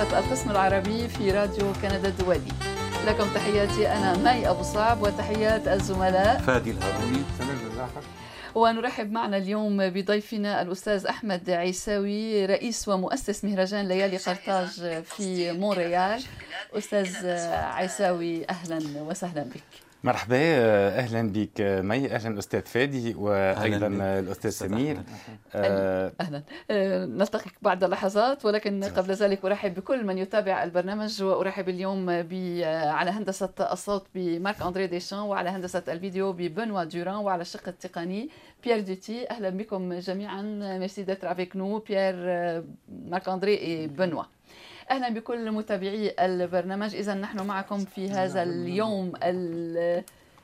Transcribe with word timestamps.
إذاعة 0.00 0.20
القسم 0.20 0.50
العربي 0.50 1.08
في 1.08 1.30
راديو 1.30 1.72
كندا 1.82 2.08
الدولي. 2.08 2.52
لكم 3.06 3.34
تحياتي 3.34 3.88
أنا 3.88 4.16
مي 4.16 4.48
أبو 4.48 4.62
صعب 4.62 5.02
وتحيات 5.02 5.68
الزملاء. 5.68 6.38
فادي 6.38 6.70
الهاروني. 6.70 7.22
ونرحب 8.54 9.12
معنا 9.12 9.36
اليوم 9.36 9.90
بضيفنا 9.90 10.62
الأستاذ 10.62 11.06
أحمد 11.06 11.50
عيساوي 11.50 12.46
رئيس 12.46 12.88
ومؤسس 12.88 13.44
مهرجان 13.44 13.88
ليالي 13.88 14.16
قرطاج 14.16 15.02
في 15.02 15.52
مونريال. 15.52 16.22
أستاذ 16.78 17.26
عيساوي 17.52 18.48
أهلا 18.50 18.80
وسهلا 19.02 19.42
بك. 19.42 19.89
مرحبا 20.04 20.36
أهلا 20.98 21.32
بك 21.32 21.60
مي 21.60 22.14
أهلا 22.14 22.38
أستاذ 22.38 22.62
فادي 22.62 23.14
وأيضا 23.14 23.86
الأستاذ 24.18 24.50
سمير. 24.50 24.96
أهلا, 25.54 26.12
أهلا. 26.20 26.42
أه 26.70 27.04
نلتقي 27.06 27.50
بعد 27.62 27.84
لحظات 27.84 28.44
ولكن 28.44 28.84
قبل 28.84 29.12
ذلك 29.12 29.44
أرحب 29.44 29.74
بكل 29.74 30.04
من 30.04 30.18
يتابع 30.18 30.64
البرنامج 30.64 31.22
وأرحب 31.22 31.68
اليوم 31.68 32.10
على 32.10 33.10
هندسة 33.10 33.48
الصوت 33.60 34.06
بمارك 34.14 34.62
اندري 34.62 34.86
ديشان 34.86 35.18
وعلى 35.18 35.50
هندسة 35.50 35.82
الفيديو 35.88 36.32
ببنوا 36.32 36.84
دوران 36.84 37.14
وعلى 37.16 37.42
الشق 37.42 37.68
التقني 37.68 38.30
بيير 38.64 38.80
دوتي. 38.80 39.30
أهلا 39.30 39.48
بكم 39.48 39.92
جميعا. 39.98 40.42
merci 40.78 41.02
d'être 41.02 41.32
avec 41.32 41.56
nous 41.56 41.78
بيير 41.78 42.14
مارك 42.88 43.28
اندري 43.28 43.58
et 43.58 43.86
بنوا. 43.86 44.22
أهلا 44.90 45.08
بكل 45.08 45.50
متابعي 45.50 46.14
البرنامج. 46.20 46.94
اذا 46.94 47.14
نحن 47.14 47.46
معكم 47.46 47.78
في 47.84 48.10
هذا 48.10 48.42
اليوم 48.42 49.12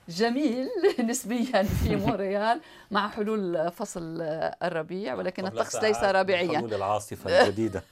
الجميل 0.09 0.69
نسبيا 1.11 1.63
في 1.63 1.97
مونريال 2.07 2.61
مع 2.91 3.09
حلول 3.09 3.71
فصل 3.73 4.23
الربيع 4.63 5.15
ولكن 5.15 5.47
الطقس 5.47 5.77
ليس 5.77 6.05
ربيعيا. 6.05 6.59
حلول 6.59 6.75
العاصفة 6.75 7.31
الجديدة. 7.43 7.83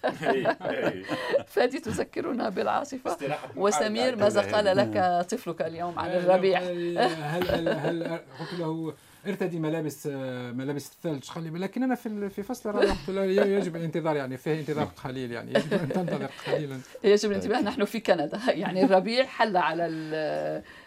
فادي 1.46 1.78
تذكرنا 1.78 2.48
بالعاصفة. 2.48 3.16
وسمير 3.56 4.16
ماذا 4.16 4.40
قال 4.56 4.76
لك 4.76 5.26
طفلك 5.30 5.62
اليوم 5.62 5.98
عن 5.98 6.10
الربيع؟ 6.10 6.58
هل 6.60 6.98
هل 7.22 7.68
هل 7.68 8.04
قلت 8.40 8.52
له 8.58 8.94
ارتدي 9.26 9.58
ملابس 9.58 10.06
ملابس 10.06 10.92
الثلج 10.92 11.24
خلي 11.24 11.50
لكن 11.50 11.82
أنا 11.82 11.94
في 11.94 12.30
في 12.30 12.42
فصل 12.42 12.70
الربيع 12.70 13.44
يجب 13.44 13.76
الانتظار 13.76 14.16
يعني 14.16 14.36
فيه 14.36 14.60
انتظار 14.60 14.84
قليل 15.04 15.32
يعني 15.32 15.50
يجب 15.50 15.72
أن 15.72 15.88
تنتظر 15.88 16.30
قليلا. 16.46 16.78
يجب 17.04 17.30
الانتباه 17.30 17.60
نحن 17.60 17.84
في 17.84 18.00
كندا. 18.00 18.40
يعني 18.62 18.84
الربيع 18.84 19.24
حل 19.24 19.56
على 19.56 19.86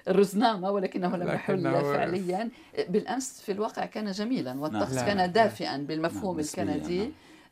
الرزنامة 0.07 0.71
ولكنه 0.71 1.17
لم 1.17 1.27
يحل 1.27 1.63
فعليا. 1.63 2.49
بالأمس 2.89 3.41
في 3.41 3.51
الواقع 3.51 3.85
كان 3.85 4.11
جميلا. 4.11 4.59
والطقس 4.59 4.95
كان 4.95 5.31
دافئا 5.31 5.77
بالمفهوم 5.77 6.39
الكندي. 6.39 7.11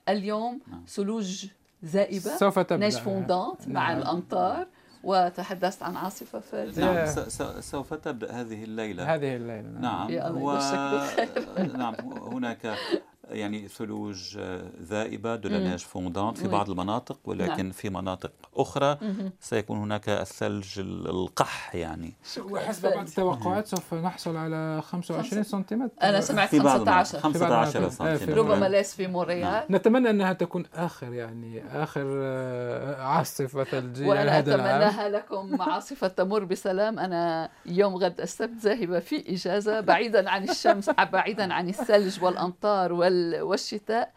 اليوم 0.10 0.60
ثلوج 0.88 1.46
ذائبة 1.84 2.38
سوف 2.38 2.60
تبدأ. 2.60 2.90
fondante 2.90 3.68
مع 3.68 3.98
الأمطار. 3.98 4.68
وتحدثت 5.06 5.84
عن 5.84 5.98
عاصفة 5.98 6.40
فادي 6.40 6.82
نعم 6.82 7.06
سوف 7.60 7.94
تبدأ 7.94 8.32
هذه 8.32 8.64
الليلة. 8.64 9.16
هذه 9.16 9.36
الليلة 9.36 9.80
نعم, 9.80 10.12
نعم. 10.12 10.42
و... 10.42 10.60
نعم 11.78 11.96
هناك 12.34 12.76
يعني 13.30 13.68
ثلوج 13.68 14.40
ذائبة 14.82 15.36
de 15.36 15.45
la 15.45 15.55
neige 15.55 15.80
fondante 15.80 16.38
في 16.38 16.48
بعض 16.48 16.70
المناطق 16.70 17.20
ولكن 17.26 17.64
نعم. 17.64 17.72
في 17.72 17.90
مناطق 17.90 18.32
أخرى 18.56 18.98
سيكون 19.40 19.78
هناك 19.78 20.10
الثلج 20.10 20.80
القح 20.80 21.76
يعني. 21.76 22.14
وحسب 22.50 22.90
بعض 22.90 23.08
التوقعات 23.08 23.68
سوف 23.68 23.94
نحصل 23.94 24.38
على 24.38 24.82
25 24.82 25.44
سنتيمتر. 25.44 25.94
أنا 26.04 26.22
سمعت 26.22 26.50
15 26.50 27.20
15 27.20 27.90
سنتيمتر. 27.90 28.38
ربما 28.38 28.66
ليس 28.66 28.96
في 28.96 29.08
موريال 29.08 29.64
نتمنى 29.70 30.10
أنها 30.10 30.34
تكون 30.34 30.66
آخر 30.76 31.14
يعني 31.14 31.64
آخر 31.84 32.24
عاصفة 33.00 33.64
ثلجية 33.64 34.08
وأنا 34.08 34.40
أتمناها 34.40 35.10
لكم 35.10 35.62
عاصفة 35.62 36.08
تمر 36.08 36.44
بسلام. 36.44 37.00
أنا 37.00 37.50
يوم 37.66 37.96
غد 37.96 38.22
السبت 38.22 38.60
ذاهبة 38.62 39.00
في 39.00 39.34
إجازة 39.34 39.80
بعيدا 39.80 40.30
عن 40.30 40.50
الشمس 40.50 40.90
بعيدا 40.90 41.54
عن 41.54 41.70
الثلج 41.70 42.24
والأمطار 42.24 42.94
وال 42.94 43.15
والشتاء 43.42 44.14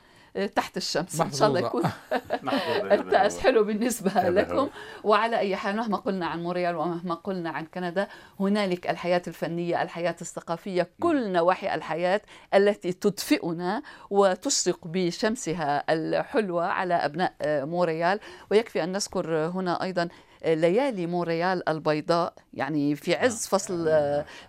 تحت 0.56 0.76
الشمس. 0.76 1.20
إن 1.20 1.32
شاء 1.32 1.48
الله 1.48 1.60
يكون 1.60 1.82
الطقس 2.92 3.38
حلو 3.38 3.64
بالنسبة 3.64 4.10
لكم. 4.28 4.68
وعلى 5.04 5.38
أي 5.38 5.56
حال 5.56 5.76
مهما 5.76 5.96
قلنا 5.96 6.26
عن 6.26 6.42
مونريال 6.42 6.76
ومهما 6.76 7.14
قلنا 7.14 7.50
عن 7.50 7.66
كندا 7.66 8.08
هنالك 8.40 8.90
الحياة 8.90 9.22
الفنية 9.26 9.82
الحياة 9.82 10.16
الثقافية 10.20 10.90
كل 11.00 11.32
نواحي 11.32 11.74
الحياة 11.74 12.20
التي 12.54 12.92
تدفئنا 12.92 13.82
وتشرق 14.10 14.78
بشمسها 14.84 15.84
الحلوة 15.92 16.66
على 16.66 16.94
أبناء 16.94 17.32
مونريال. 17.42 18.20
ويكفي 18.50 18.84
أن 18.84 18.92
نذكر 18.92 19.36
هنا 19.36 19.82
أيضا 19.82 20.08
ليالي 20.44 21.06
مونريال 21.06 21.68
البيضاء 21.68 22.34
يعني 22.54 22.96
في 22.96 23.14
عز 23.14 23.46
فصل 23.46 23.84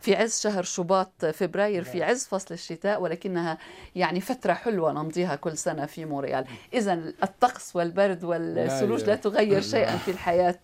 في 0.02 0.16
عز 0.16 0.40
شهر 0.42 0.64
شباط 0.64 1.26
فبراير 1.26 1.84
في 1.84 2.04
عز 2.04 2.26
فصل 2.26 2.54
الشتاء 2.54 3.02
ولكنها 3.02 3.58
يعني 3.96 4.22
فترة 4.22 4.54
حلوة 4.54 4.92
نمضيها 4.92 5.36
كل 5.36 5.58
سنة 5.58 5.86
في 5.86 6.06
مونريال 6.06 6.46
إذا 6.74 6.94
الطقس 7.24 7.76
والبرد 7.76 8.24
والثلوج 8.24 9.04
لا 9.04 9.16
تغير 9.16 9.62
شيئا 9.62 9.98
في 9.98 10.12
الحياة 10.12 10.60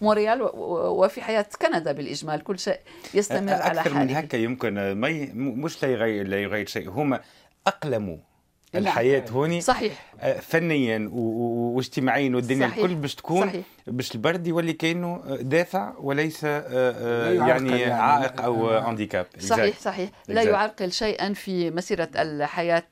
مونريال 0.00 0.50
وفي 0.54 1.22
حياة 1.22 1.46
كندا 1.62 1.92
بالإجمال. 1.92 2.44
كل 2.44 2.58
شيء 2.58 2.80
يستمر 3.14 3.52
على 3.52 3.62
حاله 3.62 3.80
أكثر 3.80 3.94
من 3.94 4.10
هكا 4.10 4.36
يمكن 4.36 4.94
مش 5.34 5.82
لا 5.82 5.88
يغير 5.88 6.28
لا 6.28 6.42
يغير 6.42 6.66
شيء 6.66 6.90
هما 6.90 7.20
أقلموا 7.66 8.16
الحياة 8.78 9.24
هوني 9.30 9.60
صحيح. 9.60 10.06
فنيا 10.40 11.08
واجتماعيا 11.12 12.36
والدنيا 12.36 12.66
الكل 12.66 12.94
باش 12.94 13.14
تكون 13.14 13.48
صحيح. 13.48 13.64
باش 13.86 14.14
البرد 14.14 14.46
يولي 14.46 14.72
كأنه 14.72 15.22
دافع 15.40 15.92
وليس 15.98 16.44
يعني 16.44 17.84
عائق 17.84 18.40
أو 18.40 18.68
handicap 18.68 19.26
صحيح 19.38 19.78
صحيح. 19.78 20.10
لا 20.28 20.42
يعرقل 20.42 20.92
شيئا 20.92 21.32
في 21.32 21.70
مسيرة 21.70 22.08
الحياة 22.16 22.84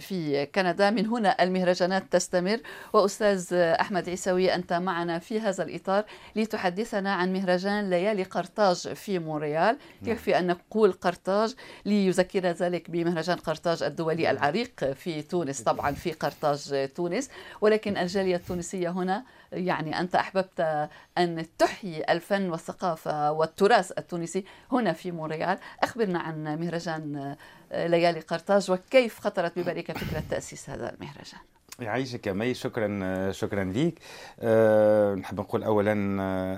في 0.00 0.48
كندا. 0.54 0.90
من 0.90 1.06
هنا 1.06 1.42
المهرجانات 1.42 2.04
تستمر. 2.10 2.58
وأستاذ 2.92 3.54
أحمد 3.54 4.08
عيساوي 4.08 4.54
أنت 4.54 4.72
معنا 4.72 5.18
في 5.18 5.40
هذا 5.40 5.64
الإطار 5.64 6.04
لتحدثنا 6.36 7.14
عن 7.14 7.32
مهرجان 7.32 7.90
ليالي 7.90 8.22
قرطاج 8.22 8.76
في 8.94 9.18
مونريال. 9.18 9.78
يكفي 10.02 10.38
أن 10.38 10.46
نقول 10.46 10.92
قرطاج؟ 10.92 11.54
ليذكر 11.86 12.46
ذلك 12.46 12.90
بمهرجان 12.90 13.36
قرطاج 13.36 13.82
الدولي 13.82 14.30
العريق 14.30 14.92
في 14.92 15.22
تونس 15.28 15.62
طبعا 15.62 15.92
في 15.92 16.12
قرطاج 16.12 16.88
تونس. 16.94 17.30
ولكن 17.60 17.96
الجاليه 17.96 18.36
التونسية 18.36 18.90
هنا 18.90 19.24
يعني 19.52 20.00
أنت 20.00 20.14
أحببت 20.14 20.88
أن 21.18 21.46
تحيي 21.58 22.12
الفن 22.12 22.50
والثقافة 22.50 23.32
والتراث 23.32 23.92
التونسي 23.98 24.44
هنا 24.72 24.92
في 24.92 25.10
مونريال. 25.10 25.58
أخبرنا 25.82 26.18
عن 26.18 26.58
مهرجان 26.60 27.36
ليالي 27.72 28.20
قرطاج 28.20 28.70
وكيف 28.70 29.20
خطرت 29.20 29.58
ببالك 29.58 29.98
فكرة 29.98 30.22
تأسيس 30.30 30.70
هذا 30.70 30.94
المهرجان؟ 30.94 31.40
يعيشك 31.80 32.26
يا 32.26 32.32
مي. 32.32 32.54
شكرا 32.54 33.32
شكرا 33.32 33.64
ليك. 33.64 33.98
أه 34.40 35.14
نحب 35.14 35.40
نقول 35.40 35.62
اولا 35.64 35.92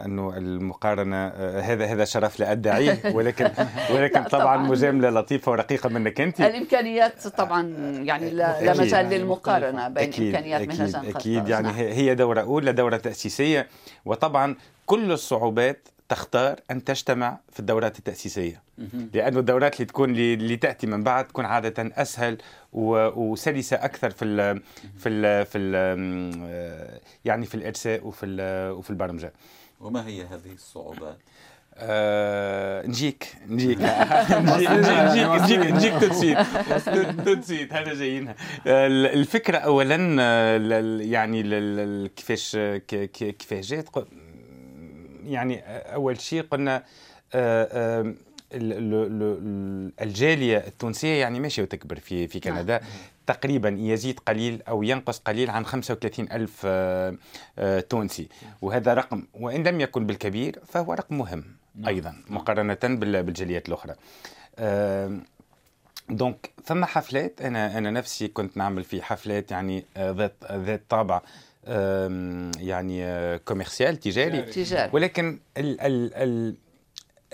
أنه 0.04 0.36
المقارنة 0.36 1.28
هذا 1.58 1.84
هذا 1.86 2.04
شرف 2.04 2.40
لا 2.40 2.52
ادعيه 2.52 2.98
ولكن 3.16 3.50
ولكن 3.94 4.22
طبعا, 4.22 4.56
مجامله 4.56 5.10
لطيفة 5.10 5.52
ورقيقة 5.52 5.88
منك 5.88 6.20
أنت. 6.20 6.40
الإمكانيات 6.40 7.28
طبعا 7.28 7.68
يعني 8.04 8.30
لا, 8.30 8.62
لا 8.62 8.80
مجال 8.80 9.06
للمقارنة 9.06 9.88
بين 9.88 10.08
أكيد 10.08 10.26
إمكانيات 10.26 10.60
أكيد 10.60 10.80
مهرجان 10.80 11.06
أكيد. 11.16 11.48
يعني 11.48 11.66
نعم. 11.68 11.76
هي 11.76 12.14
دورة 12.14 12.40
أولى 12.40 12.72
دورة 12.72 12.96
تأسيسية. 12.96 13.66
وطبعا 14.04 14.56
كل 14.86 15.12
الصعوبات 15.12 15.88
تختار 16.10 16.60
أن 16.70 16.84
تجتمع 16.84 17.38
في 17.52 17.60
الدورات 17.60 17.98
التأسيسية. 17.98 18.62
لأنه 19.14 19.38
الدورات 19.38 19.74
اللي 19.74 19.84
تكون 19.84 20.10
اللي 20.10 20.56
تأتي 20.56 20.86
من 20.86 21.02
بعد 21.02 21.26
تكون 21.26 21.44
عادة 21.44 21.74
أسهل 21.78 22.38
وسلسة 22.72 23.76
أكثر 23.76 24.10
في 24.10 24.24
ال 24.24 24.62
في 24.98 25.08
ال 25.08 25.46
في 25.46 25.58
ال 25.58 27.00
يعني 27.24 27.46
في 27.46 27.54
الارساء 27.54 28.06
وفي 28.06 28.26
وفي 28.78 28.90
البرمجة. 28.90 29.32
وما 29.80 30.06
هي 30.06 30.22
هذه 30.22 30.52
الصعوبات؟ 30.54 31.18
آه 31.76 32.86
نجيك. 32.86 33.34
نجيك. 33.48 33.78
نجيك. 34.48 34.70
نجيك. 34.70 35.70
نجيك 35.70 35.94
تنسيت. 35.94 36.38
تنسيت. 37.24 37.72
هذا 37.72 37.94
جايينها 37.94 38.34
الفكرة 39.12 39.58
اولا 39.58 39.96
يعني 41.02 41.42
كيفاش 42.08 42.56
كيفاش 42.88 43.66
جات؟ 43.66 43.88
يعني 45.24 45.60
أول 45.94 46.20
شيء 46.20 46.42
قلنا 46.42 46.82
الجالية 50.02 50.58
التونسية 50.58 51.20
يعني 51.20 51.40
ماشيه 51.40 51.62
وتكبر 51.62 51.96
في 51.96 52.28
في 52.28 52.40
كندا. 52.40 52.80
تقريبا 53.26 53.76
يزيد 53.78 54.20
قليل 54.20 54.62
أو 54.68 54.82
ينقص 54.82 55.18
قليل 55.18 55.50
عن 55.50 55.66
35 55.66 56.28
ألف 56.32 56.66
تونسي. 57.88 58.28
وهذا 58.62 58.94
رقم 58.94 59.22
وإن 59.34 59.68
لم 59.68 59.80
يكن 59.80 60.06
بالكبير 60.06 60.58
فهو 60.66 60.92
رقم 60.92 61.18
مهم 61.18 61.44
أيضا 61.86 62.16
مقارنة 62.28 62.78
بالجاليات 62.82 63.68
الأخرى. 63.68 63.94
donc 66.10 66.50
ثم 66.64 66.84
حفلات. 66.84 67.42
أنا 67.42 67.78
أنا 67.78 67.90
نفسي 67.90 68.28
كنت 68.28 68.56
نعمل 68.56 68.84
في 68.84 69.02
حفلات 69.02 69.50
يعني 69.50 69.84
ذات 69.98 70.34
ذات 70.52 70.82
طابع. 70.88 71.22
يعني 72.58 73.04
آه، 73.04 73.36
commercial 73.36 73.96
تجاري. 73.96 74.42
تجاري. 74.42 74.90
ولكن 74.92 75.38
ال 75.56 75.80
ال 75.80 76.14
ال 76.14 76.56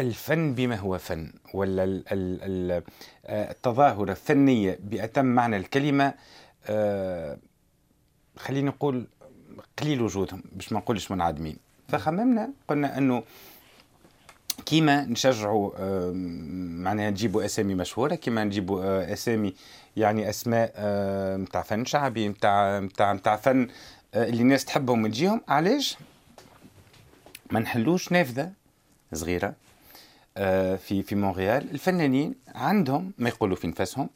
الفن 0.00 0.54
بما 0.54 0.76
هو 0.76 0.98
فن 0.98 1.32
ولا 1.54 1.84
ال 1.84 2.04
ال 2.12 2.42
ال 2.42 2.82
آه، 3.26 3.50
التظاهرة 3.50 4.10
الفنية 4.10 4.78
بأتم 4.82 5.24
معنى 5.24 5.56
الكلمة 5.56 6.14
آه، 6.66 7.38
خلينا 8.36 8.68
نقول 8.70 9.06
قليل 9.82 10.02
وجودهم 10.02 10.42
باش 10.52 10.72
ما 10.72 10.78
نقولش 10.78 11.10
منعدمين. 11.10 11.56
فخممنا 11.88 12.50
قلنا 12.68 12.98
أنه 12.98 13.22
كيما 14.66 15.04
نشجعوا 15.04 15.72
آه، 15.78 16.12
معناها 16.82 17.10
نجيبوا 17.10 17.44
أسامي 17.44 17.74
مشهورة 17.74 18.14
كيما 18.14 18.44
نجيبوا 18.44 18.84
آه، 18.84 19.12
أسامي 19.12 19.54
يعني 19.96 20.30
أسماء 20.30 20.72
نتاع 21.36 21.62
فن 21.62 21.84
شعبي 21.84 22.28
نتاع 22.28 22.78
نتاع 22.80 23.12
نتاع 23.12 23.36
فن 23.36 23.62
آه، 23.62 23.68
اللي 24.24 24.42
الناس 24.42 24.64
تحبهم 24.64 25.04
وتجيهم. 25.04 25.40
علاش؟ 25.48 25.96
ما 27.50 27.60
نحلوش 27.60 28.12
نافذة 28.12 28.52
صغيرة 29.12 29.54
آه، 30.36 30.76
في 30.76 31.02
في 31.02 31.14
مونريال. 31.14 31.70
الفنانين 31.70 32.34
عندهم 32.54 33.12
ما 33.18 33.28
يقولوا 33.28 33.56
في 33.56 33.66
نفسهم. 33.66 34.08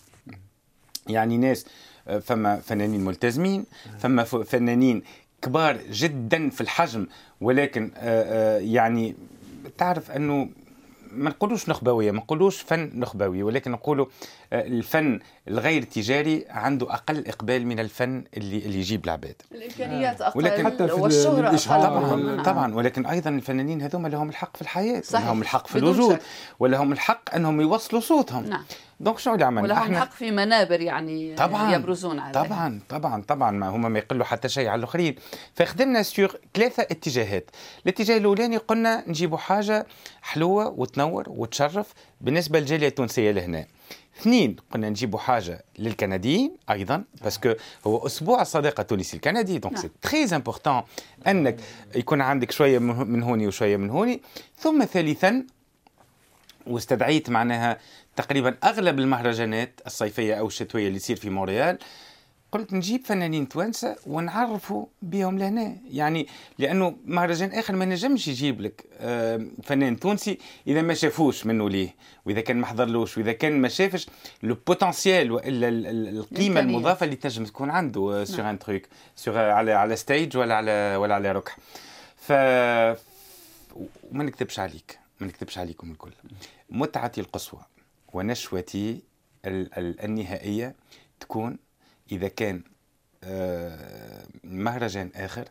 يعني 1.08 1.36
ناس 1.36 1.66
آه، 2.08 2.18
فما 2.18 2.56
فنانين 2.56 3.04
ملتزمين 3.04 3.64
فما 3.98 4.24
فنانين 4.24 5.02
كبار 5.42 5.76
جدا 5.90 6.50
في 6.50 6.60
الحجم 6.60 7.06
ولكن 7.40 7.90
آه، 7.96 8.56
آه، 8.56 8.58
يعني 8.58 9.14
تعرف 9.78 10.10
أنه 10.10 10.48
ما 11.12 11.30
نقولوش 11.30 11.68
نخبوية 11.68 12.10
ما 12.10 12.18
نقولوش 12.18 12.60
فن 12.62 12.90
نخبوي 12.94 13.42
ولكن 13.42 13.70
نقولوا 13.70 14.06
آه، 14.06 14.10
الفن 14.52 15.20
الغير 15.48 15.82
تجاري 15.82 16.44
عنده 16.48 16.94
أقل 16.94 17.26
إقبال 17.28 17.66
من 17.66 17.80
الفن 17.80 18.24
اللي 18.36 18.58
اللي 18.58 18.78
يجيب 18.78 19.04
العباد. 19.04 19.42
الإمكانيات 19.52 20.36
ولكن 20.36 20.66
أقل 20.66 20.72
حتى 20.74 20.88
في 20.88 20.94
والشهرة 20.94 21.48
أقل؟ 21.48 22.42
طبعا. 22.42 22.42
طبعا. 22.42 22.74
ولكن 22.74 23.06
أيضا 23.06 23.30
الفنانين 23.30 23.82
هذوما 23.82 24.08
لهم 24.08 24.28
الحق 24.28 24.56
في 24.56 24.62
الحياة 24.62 25.00
صحيح. 25.00 25.26
لهم 25.26 25.42
الحق 25.42 25.66
في 25.66 25.78
الوجود. 25.78 26.18
ولهم 26.58 26.92
الحق 26.92 27.34
أنهم 27.34 27.60
يوصلوا 27.60 28.00
صوتهم. 28.00 28.46
نعم. 28.46 28.64
دونك 29.00 29.18
شنو 29.18 29.34
اللي 29.34 29.44
عملنا 29.44 29.80
ولهم 29.80 29.96
حق 29.96 30.12
في 30.12 30.30
منابر 30.30 30.80
يعني 30.80 31.34
طبعا 31.34 31.74
يبرزون 31.74 32.18
عليها. 32.18 32.42
طبعا 32.42 32.80
طبعا 32.88 33.22
طبعا. 33.22 33.50
ما 33.50 33.68
هما 33.68 33.88
ما 33.88 33.98
يقلوا 33.98 34.24
حتى 34.24 34.48
شيء 34.48 34.68
على 34.68 34.78
الآخرين. 34.78 35.14
فخدمنا 35.54 36.02
sur 36.02 36.32
ثلاثة 36.54 36.82
اتجاهات. 36.82 37.50
الاتجاه 37.84 38.16
الأولاني 38.16 38.56
قلنا 38.56 39.04
نجيبوا 39.08 39.38
حاجة 39.38 39.86
حلوة 40.22 40.68
وتنور 40.68 41.24
وتشرف 41.28 41.92
بالنسبة 42.20 42.60
للجالية 42.60 42.88
التونسية 42.88 43.30
لهنا. 43.30 43.66
اثنين 44.20 44.56
قلنا 44.70 44.88
نجيبوا 44.88 45.18
حاجة 45.18 45.64
للكنديين 45.78 46.56
أيضا 46.70 47.04
parce 47.22 47.42
que 47.42 47.54
هو 47.86 48.06
أسبوع 48.06 48.42
الصداقه 48.42 48.80
التونسي 48.80 49.16
الكندي 49.16 49.58
donc 49.58 49.74
نعم. 49.74 49.82
c'est 49.82 49.90
très 50.02 50.36
important 50.36 50.82
أنك 51.26 51.60
يكون 51.94 52.20
عندك 52.20 52.50
شوية 52.50 52.78
من 52.78 53.12
من 53.12 53.22
هوني 53.22 53.46
وشوية 53.46 53.76
من 53.76 53.90
هوني. 53.90 54.20
ثم 54.58 54.84
ثالثا 54.84 55.46
واستدعيت 56.66 57.30
معناها 57.30 57.78
تقريبا 58.16 58.56
أغلب 58.64 58.98
المهرجانات 58.98 59.80
الصيفية 59.86 60.34
أو 60.34 60.46
الشتوية 60.46 60.88
اللي 60.88 60.98
تصير 60.98 61.16
في 61.16 61.30
مونريال. 61.30 61.78
قلت 62.52 62.72
نجيب 62.72 63.04
فنانين 63.06 63.48
توانسة 63.48 63.96
ونعرفوا 64.06 64.86
بهم 65.02 65.38
لهنا 65.38 65.76
يعني 65.90 66.26
لأنه 66.58 66.96
مهرجان 67.04 67.50
آخر 67.52 67.76
ما 67.76 67.84
نجمش 67.84 68.28
يجيب 68.28 68.60
لك 68.60 68.84
آه، 68.98 69.46
فنان 69.62 70.00
تونسي 70.00 70.38
إذا 70.66 70.82
ما 70.82 70.94
شافوش 70.94 71.46
منه 71.46 71.70
ليه 71.70 71.94
وإذا 72.26 72.40
كان 72.40 72.56
ما 72.56 72.66
حضرلوش 72.66 73.18
وإذا 73.18 73.32
كان 73.32 73.60
ما 73.60 73.68
شافش 73.68 74.08
le 74.42 74.56
potentiel 74.66 75.32
وإلا 75.32 75.68
ال- 75.68 75.86
ال- 75.86 76.08
القيمة. 76.18 76.60
المضافة 76.60 77.04
اللي 77.04 77.16
تنجم 77.16 77.44
تكون 77.44 77.70
عنده 77.70 78.24
sur 78.24 78.36
نعم. 78.38 78.46
un 78.46 78.58
truc 78.58 78.82
sur 79.16 79.38
على 79.38 79.72
على 79.72 79.96
stage 79.96 80.36
ولا 80.36 80.54
على 80.54 80.96
ولا 80.96 81.14
على 81.14 81.32
ركح 81.32 81.56
ف 82.16 82.32
وما 84.10 84.24
نكذبش 84.24 84.58
عليك 84.58 84.98
ما 85.20 85.26
نكذبش 85.26 85.58
عليكم 85.58 85.90
الكل 85.90 86.10
متعتي 86.70 87.20
القصوى 87.20 87.60
ونشوتي 88.12 89.00
ال- 89.44 89.78
ال- 89.78 90.00
النهائية 90.04 90.74
تكون 91.20 91.58
إذا 92.12 92.28
كان 92.28 92.62
آه، 93.24 94.24
مهرجان 94.44 95.10
آخر 95.16 95.44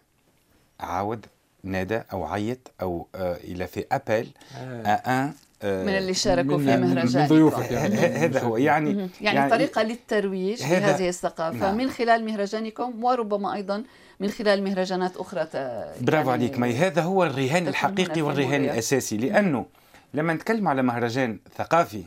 عاود 0.79 1.25
نادى 1.63 2.01
أو 2.13 2.25
عيط 2.25 2.71
أو 2.81 3.07
آه، 3.15 3.35
إلى 3.37 3.67
في 3.67 3.85
أبل 3.91 4.27
ان 4.55 5.33
من 5.63 5.89
اللي 5.89 6.13
شاركوا 6.13 6.57
في 6.57 6.77
مهرجان 6.77 7.27
ضيوفك 7.27 7.71
يعني. 7.71 7.95
هذا 8.23 8.41
هو 8.41 8.57
يعني 8.57 8.93
مهم. 8.93 9.09
يعني, 9.21 9.49
طريقة 9.49 9.83
للترويج 9.83 10.61
لهذه 10.63 11.09
الثقافة 11.09 11.57
نعم. 11.57 11.77
من 11.77 11.89
خلال 11.89 12.25
مهرجانكم 12.25 13.03
وربما 13.03 13.53
أيضا 13.55 13.83
من 14.19 14.29
خلال 14.29 14.63
مهرجانات 14.63 15.17
أخرى 15.17 15.45
ت- 15.45 15.55
برافو 16.01 16.29
يعني 16.29 16.43
عليك 16.43 16.59
مي 16.59 16.75
هذا 16.75 17.01
هو 17.01 17.23
الرهان 17.23 17.67
الحقيقي 17.67 18.21
والرهان. 18.21 18.63
الأساسي 18.65 19.17
لأنه 19.17 19.65
لما 20.13 20.33
نتكلم 20.33 20.67
على 20.67 20.81
مهرجان 20.81 21.39
ثقافي 21.57 22.03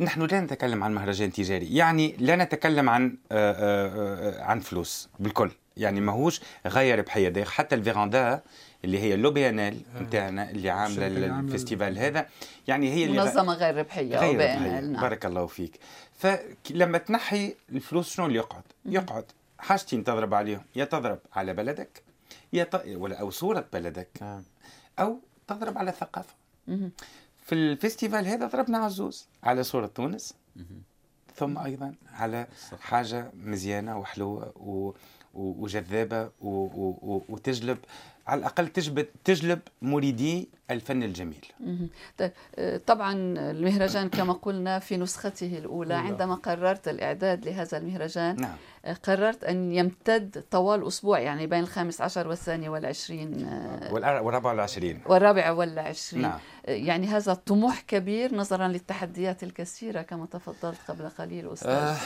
نحن 0.00 0.22
لا 0.22 0.40
نتكلم 0.40 0.84
عن 0.84 0.94
مهرجان 0.94 1.32
تجاري. 1.32 1.76
يعني 1.76 2.16
لا 2.18 2.36
نتكلم 2.36 2.88
عن 2.88 3.16
آه، 3.32 3.52
آه، 3.52 4.38
آه، 4.40 4.42
عن 4.42 4.60
فلوس 4.60 5.08
بالكل. 5.18 5.50
يعني 5.76 6.00
ماهوش 6.00 6.40
غايه 6.66 6.94
ربحيه 6.94 7.28
داير 7.28 7.46
حتى 7.46 7.74
الفيراندا 7.74 8.42
اللي 8.84 8.98
هي 8.98 9.16
لوبيانيل 9.16 9.82
نتاعنا 10.00 10.50
اللي 10.50 10.70
عاملة 10.70 11.06
الفيستيفال 11.06 11.98
هذا 11.98 12.26
يعني 12.68 12.92
هي 12.92 13.04
اللي 13.04 13.20
غ- 13.20 13.24
منظمة 13.24 13.54
غير 13.54 13.76
ربحية 13.76 14.16
أو 14.16 14.20
غير 14.22 14.34
ربحية. 14.56 14.80
نعم. 14.80 15.02
بارك 15.02 15.26
الله 15.26 15.46
فيك. 15.46 15.78
فلما 16.18 16.98
تنحي 16.98 17.54
الفلوس 17.72 18.14
شنو 18.16 18.26
اللي 18.26 18.38
يقعد 18.38 18.62
يقعد 18.84 19.24
حاجتين 19.58 20.04
تضرب 20.04 20.34
عليهم. 20.34 20.62
يا 20.76 20.84
تضرب 20.84 21.18
على 21.32 21.54
بلدك 21.54 22.02
يا 22.52 22.64
ط... 22.64 22.82
ولا 22.86 23.16
أو 23.20 23.30
صورة 23.30 23.64
بلدك 23.72 24.08
أو 24.98 25.18
تضرب 25.48 25.78
على 25.78 25.90
الثقافه. 25.90 26.34
في 27.52 27.58
الفيستيفال 27.58 28.26
هذا 28.26 28.46
ضربنا 28.46 28.78
عزوز 28.78 29.28
على 29.42 29.62
صورة 29.62 29.86
تونس. 29.86 30.34
ثم 31.36 31.58
أيضا 31.58 31.94
على 32.12 32.46
حاجة 32.80 33.30
مزيانة 33.34 33.98
وحلوة 33.98 34.52
و... 34.56 34.92
وجذابة. 35.34 36.30
وتجلب 37.28 37.78
على 38.26 38.38
الأقل 38.38 38.68
تجلب 38.68 39.06
تجلب 39.24 39.60
مريدي 39.82 40.48
الفن 40.70 41.02
الجميل. 41.02 41.46
طيب، 42.18 42.32
آه، 42.56 42.80
طبعا 42.86 43.14
المهرجان 43.38 44.08
كما 44.08 44.32
قلنا 44.32 44.78
في 44.78 44.96
نسخته 44.96 45.58
الأولى 45.58 45.94
عندما 45.94 46.34
قررت 46.34 46.88
الإعداد 46.88 47.44
لهذا 47.44 47.78
المهرجان 47.78 48.36
نعم 48.36 48.56
آه، 48.84 48.92
قررت 48.92 49.44
أن 49.44 49.72
يمتد 49.72 50.44
طوال 50.50 50.86
أسبوع 50.86 51.18
يعني 51.18 51.46
بين 51.46 51.60
الخامس 51.60 52.00
عشر 52.00 52.28
والثاني 52.28 52.68
والعشرين 52.68 53.44
آه، 53.46 53.92
والرابع 53.92 54.50
والعشرين 54.50 55.00
والرابع 55.06 55.50
والعشرين 55.50 56.22
نعم 56.22 56.38
يعني 56.64 57.06
هذا 57.06 57.34
طموح 57.34 57.80
كبير 57.80 58.34
نظرا 58.34 58.68
للتحديات 58.68 59.42
الكثيرة 59.42 60.02
كما 60.02 60.26
تفضلت 60.26 60.78
قبل 60.88 61.08
قليل 61.08 61.52
أستاذ 61.52 61.70
آه. 61.70 61.96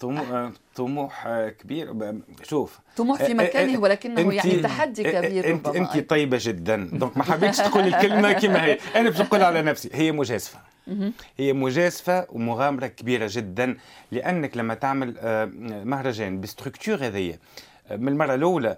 طموح 0.00 0.30
آه، 0.30 0.52
طموح 0.74 1.26
آه، 1.26 1.48
كبير. 1.48 2.12
شوف 2.42 2.78
طموح 2.96 3.18
في 3.22 3.30
آه، 3.30 3.34
مكانه 3.34 3.78
ولكنه 3.80 4.34
يعني 4.34 4.56
تحدي 4.56 5.02
كبير 5.02 5.50
انت 5.50 5.68
ربما. 5.68 5.94
انت. 5.94 6.10
طيبة 6.10 6.38
جدا. 6.40 6.90
دونك 6.92 7.16
ما 7.16 7.24
حبيتش 7.24 7.56
تقول 7.58 7.82
الكلمة 7.86 8.32
كما 8.42 8.64
هي. 8.64 8.78
أنا 8.96 9.10
باش 9.10 9.20
نقولها 9.20 9.46
على 9.46 9.62
نفسي 9.62 9.90
هي 9.92 10.12
مجازفة. 10.12 10.58
هي 11.38 11.52
مجازفة 11.52 12.26
ومغامرة 12.30 12.86
كبيرة 12.86 13.28
جدا 13.30 13.76
لأنك 14.12 14.56
لما 14.56 14.74
تعمل 14.74 15.14
مهرجان 15.84 16.40
بستركتور 16.40 16.94
هذيا 16.94 17.38
آه، 17.90 17.96
من 17.96 18.08
المرة 18.08 18.34
الأولى 18.34 18.76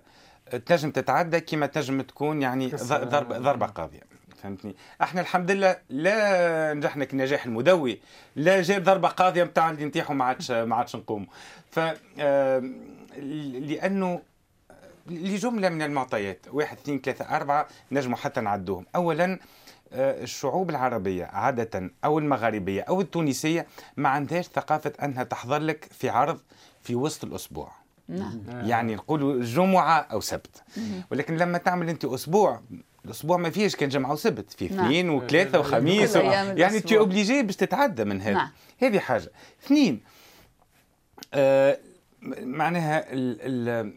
تنجم 0.66 0.90
تتعدى 0.90 1.40
كما 1.40 1.66
تنجم 1.66 2.00
تكون 2.00 2.42
يعني 2.42 2.66
ضربة 2.68 3.66
قاضية. 3.66 4.11
فهمتني؟ 4.42 4.76
إحنا 5.02 5.20
الحمد 5.20 5.50
لله 5.50 5.76
لا 5.90 6.74
نجحنا 6.74 7.06
النجاح 7.12 7.46
المدوي 7.46 8.00
لا 8.36 8.62
جاء 8.62 8.80
ضربة 8.80 9.08
قاضية 9.08 9.44
نتاع 9.44 9.70
اللي 9.70 9.84
نتيحوا 9.84 10.14
ما 10.14 10.24
عادش 10.24 10.50
ما 10.50 10.76
عادش 10.76 10.96
نقوموا 10.96 11.26
ف 11.70 11.80
آه، 12.18 12.62
لأنه 13.18 14.22
لجملة 15.06 15.68
من 15.68 15.82
المعطيات 15.82 16.46
واحد 16.52 16.76
اثنين 16.76 17.00
ثلاثة 17.00 17.36
أربعة 17.36 17.68
نجموا 17.92 18.16
حتى 18.16 18.40
نعدوهم. 18.40 18.86
اولا 18.96 19.38
آه، 19.92 20.22
الشعوب 20.22 20.70
العربية 20.70 21.24
عادة 21.24 21.90
أو 22.04 22.18
المغاربية 22.18 22.82
أو 22.82 23.00
التونسية 23.00 23.66
ما 23.96 24.08
عندهاش 24.08 24.46
ثقافة 24.46 24.92
أنها 25.02 25.24
تحضر 25.24 25.58
لك 25.58 25.88
في 25.90 26.08
عرض 26.08 26.40
في 26.82 26.94
وسط 26.94 27.24
الأسبوع. 27.24 27.72
نعم. 28.08 28.42
يعني 28.48 28.94
نقولوا 28.94 29.44
جمعة 29.44 29.98
أو 30.00 30.20
سبت. 30.20 30.62
ولكن 31.10 31.36
لما 31.36 31.58
تعمل 31.58 31.88
أنت 31.88 32.04
أسبوع 32.04 32.60
الأسبوع 33.04 33.36
ما 33.36 33.50
فيش 33.50 33.76
كان 33.76 33.88
جمعة 33.88 34.12
وسبت 34.12 34.52
في 34.52 34.68
نعم. 34.68 34.84
اثنين 34.84 35.10
وثلاثة 35.10 35.50
كل 35.50 35.58
وخميس 35.58 36.16
و... 36.16 36.20
يعني. 36.20 36.80
t'es 36.80 36.98
obligé 36.98 37.42
باش 37.42 37.56
تتعدى 37.56 38.04
من 38.04 38.20
هذا 38.20 38.32
نعم. 38.34 38.50
هذه 38.78 38.98
حاجة 38.98 39.30
اثنين 39.66 40.00
آه 41.34 41.78
معناها 42.42 43.12
ال 43.12 43.38
ال 43.40 43.92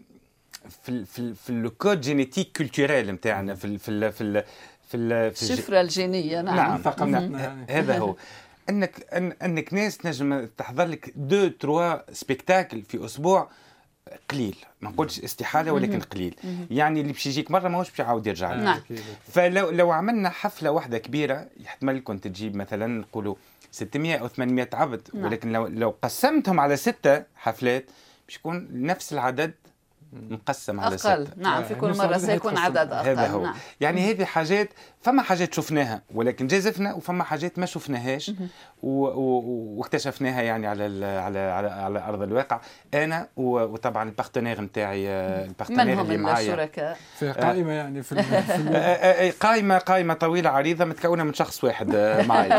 في 0.83 0.89
ال 0.89 1.05
في 1.05 1.19
ال 1.19 1.35
في 1.35 1.49
ال 1.49 1.60
code 1.60 2.01
génétique 2.01 2.57
culturel 2.57 3.11
نتاعنا 3.11 3.55
في 3.55 3.65
ال 3.65 3.79
في 3.79 3.89
ال 3.91 4.11
في 4.11 4.21
ال 4.21 4.43
في, 4.87 4.97
ال 4.97 5.31
في 5.35 5.41
الج- 5.43 5.51
الشفرة 5.51 5.81
الجينية 5.81 6.41
نعم, 6.41 6.55
نعم 6.55 6.77
ثقافتنا 6.77 7.27
نعم. 7.27 7.65
هذا 7.69 7.97
هو 7.97 8.15
انك 8.69 9.05
أن 9.13 9.31
أنك 9.43 9.73
ناس 9.73 9.97
تنجم 9.97 10.47
تحضر 10.57 10.85
لك 10.85 11.13
deux 11.15 11.47
trois 11.47 12.13
spectacles 12.13 12.81
في 12.81 13.05
أسبوع 13.05 13.49
قليل 14.31 14.55
ما 14.81 14.89
نقولش 14.89 15.19
استحالة 15.19 15.71
ولكن 15.71 15.99
قليل 15.99 16.35
يعني 16.71 17.01
اللي 17.01 17.13
باش 17.13 17.25
يجيك 17.25 17.51
مرة 17.51 17.67
ماهوش 17.67 17.89
باش 17.89 17.99
يعاود 17.99 18.27
يرجع 18.27 18.53
لك. 18.53 18.63
نعم. 18.63 18.81
فلو 19.31 19.69
لو 19.69 19.91
عملنا 19.91 20.29
حفلة 20.29 20.71
واحدة 20.71 20.97
كبيرة 20.97 21.47
يحتمل 21.59 22.01
كنت 22.03 22.27
تجيب 22.27 22.55
مثلا 22.55 22.87
نقولوا 22.87 23.35
600 23.71 24.15
أو 24.15 24.27
800 24.27 24.69
عبد 24.73 25.01
نعم. 25.13 25.25
ولكن 25.25 25.51
لو 25.51 25.67
لو 25.67 25.95
قسمتهم 26.01 26.59
على 26.59 26.77
ستة 26.77 27.23
حفلات 27.35 27.85
باش 28.27 28.35
يكون 28.35 28.67
نفس 28.71 29.13
العدد 29.13 29.53
مقسم 30.29 30.79
على 30.79 30.87
أقل. 30.95 30.99
ستة. 30.99 31.27
نعم 31.37 31.61
آه، 31.61 31.65
في 31.67 31.75
كل 31.75 31.85
الناس 31.87 31.97
مرة 31.97 32.05
عددها 32.13 32.17
سيكون. 32.33 32.57
عدد 32.57 32.77
أقل. 32.93 33.07
هذا 33.09 33.27
هو. 33.27 33.43
نعم. 33.43 33.55
يعني 33.81 34.11
هذه 34.11 34.25
حاجات 34.25 34.69
فما 35.01 35.21
حاجات 35.21 35.53
شفناها 35.53 36.01
ولكن 36.15 36.47
جازفنا 36.47 36.93
وفما 36.93 37.23
حاجات 37.23 37.59
ما 37.59 37.65
شفناهاش 37.65 38.31
و- 38.83 39.05
و- 39.05 39.75
واكتشفناها 39.77 40.41
يعني 40.41 40.67
على 40.67 40.85
ال- 40.85 41.19
على 41.19 41.39
على, 41.39 41.67
على 41.69 41.99
أرض 41.99 42.21
الواقع. 42.21 42.59
أنا 42.93 43.27
و- 43.37 43.59
وطبعا 43.63 44.09
ال 44.09 44.14
partenaire 44.14 44.61
نتاعي 44.61 45.09
آه، 45.09 45.43
من 45.43 45.47
ال 45.49 45.54
partenaire 45.54 45.95
هم 45.95 46.05
اللي 46.05 46.17
معايا. 46.17 46.53
الشركاء؟ 46.53 46.97
في 47.19 47.31
قائمة 47.31 47.71
يعني 47.71 48.03
في 48.03 48.15
في 48.15 48.21
آه، 48.31 48.77
آه، 48.77 49.27
آه، 49.27 49.33
قائمة 49.39 49.77
قائمة 49.77 50.13
طويلة 50.13 50.49
عريضة 50.49 50.85
متكونة 50.85 51.23
من 51.23 51.33
شخص 51.33 51.63
واحد 51.63 51.95
آه، 51.95 52.23
معي 52.25 52.49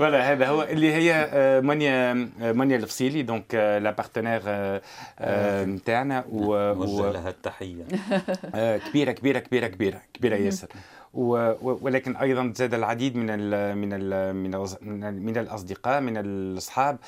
ولا 0.00 0.22
هذا 0.32 0.46
هو. 0.46 0.62
اللي 0.62 0.94
هي 0.94 1.28
آه، 1.32 1.60
منيا 1.60 2.28
آه، 2.42 2.52
منيا 2.52 2.76
الفصيلي 2.76 3.22
donc 3.22 3.54
آه، 3.54 3.78
la 3.78 3.90
partenaire 3.90 4.42
آه، 4.46 4.82
آه، 5.18 5.64
نتاعنا 5.64 6.24
و- 6.32 6.72
و- 6.90 7.10
لها 7.10 7.28
التحية. 7.30 7.84
آه، 8.54 8.76
كبيرة 8.76 9.12
كبيرة 9.12 9.38
كبيرة 9.38 9.66
كبيرة 9.66 10.00
كبيرة 10.14 10.36
ياسر. 10.36 10.68
و- 11.14 11.50
و- 11.62 11.78
ولكن 11.82 12.16
أيضا 12.16 12.52
زاد 12.56 12.74
العديد 12.74 13.16
من 13.16 13.26
ال 13.30 13.76
من 13.78 13.92
ال 13.92 14.34
من 14.36 14.54
ال 14.54 14.66
من, 14.82 15.04
ال 15.04 15.22
من 15.22 15.36
الأصدقاء 15.38 16.00
من 16.00 16.16
الأصحاب 16.16 16.98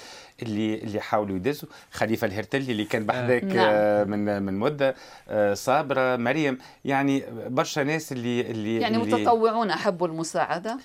اللي 0.42 0.74
اللي 0.74 1.00
حاولوا 1.00 1.36
يدزوا. 1.36 1.68
خليفة 1.90 2.26
الهرتلي 2.26 2.72
اللي 2.72 2.84
كان 2.84 3.06
بحذاك 3.06 3.44
نعم. 3.44 3.56
آه، 3.58 4.04
من 4.04 4.42
من 4.42 4.54
مدة 4.58 4.94
آه، 5.28 5.54
صابرة 5.54 6.16
مريم. 6.16 6.58
يعني 6.84 7.22
برشا 7.48 7.80
ناس 7.80 8.12
اللي 8.12 8.40
اللي 8.40 8.80
يعني 8.80 8.96
اللي 8.96 9.16
متطوعون 9.16 9.70
أحبوا 9.70 10.06
المساعدة. 10.08 10.70
آه، 10.72 10.78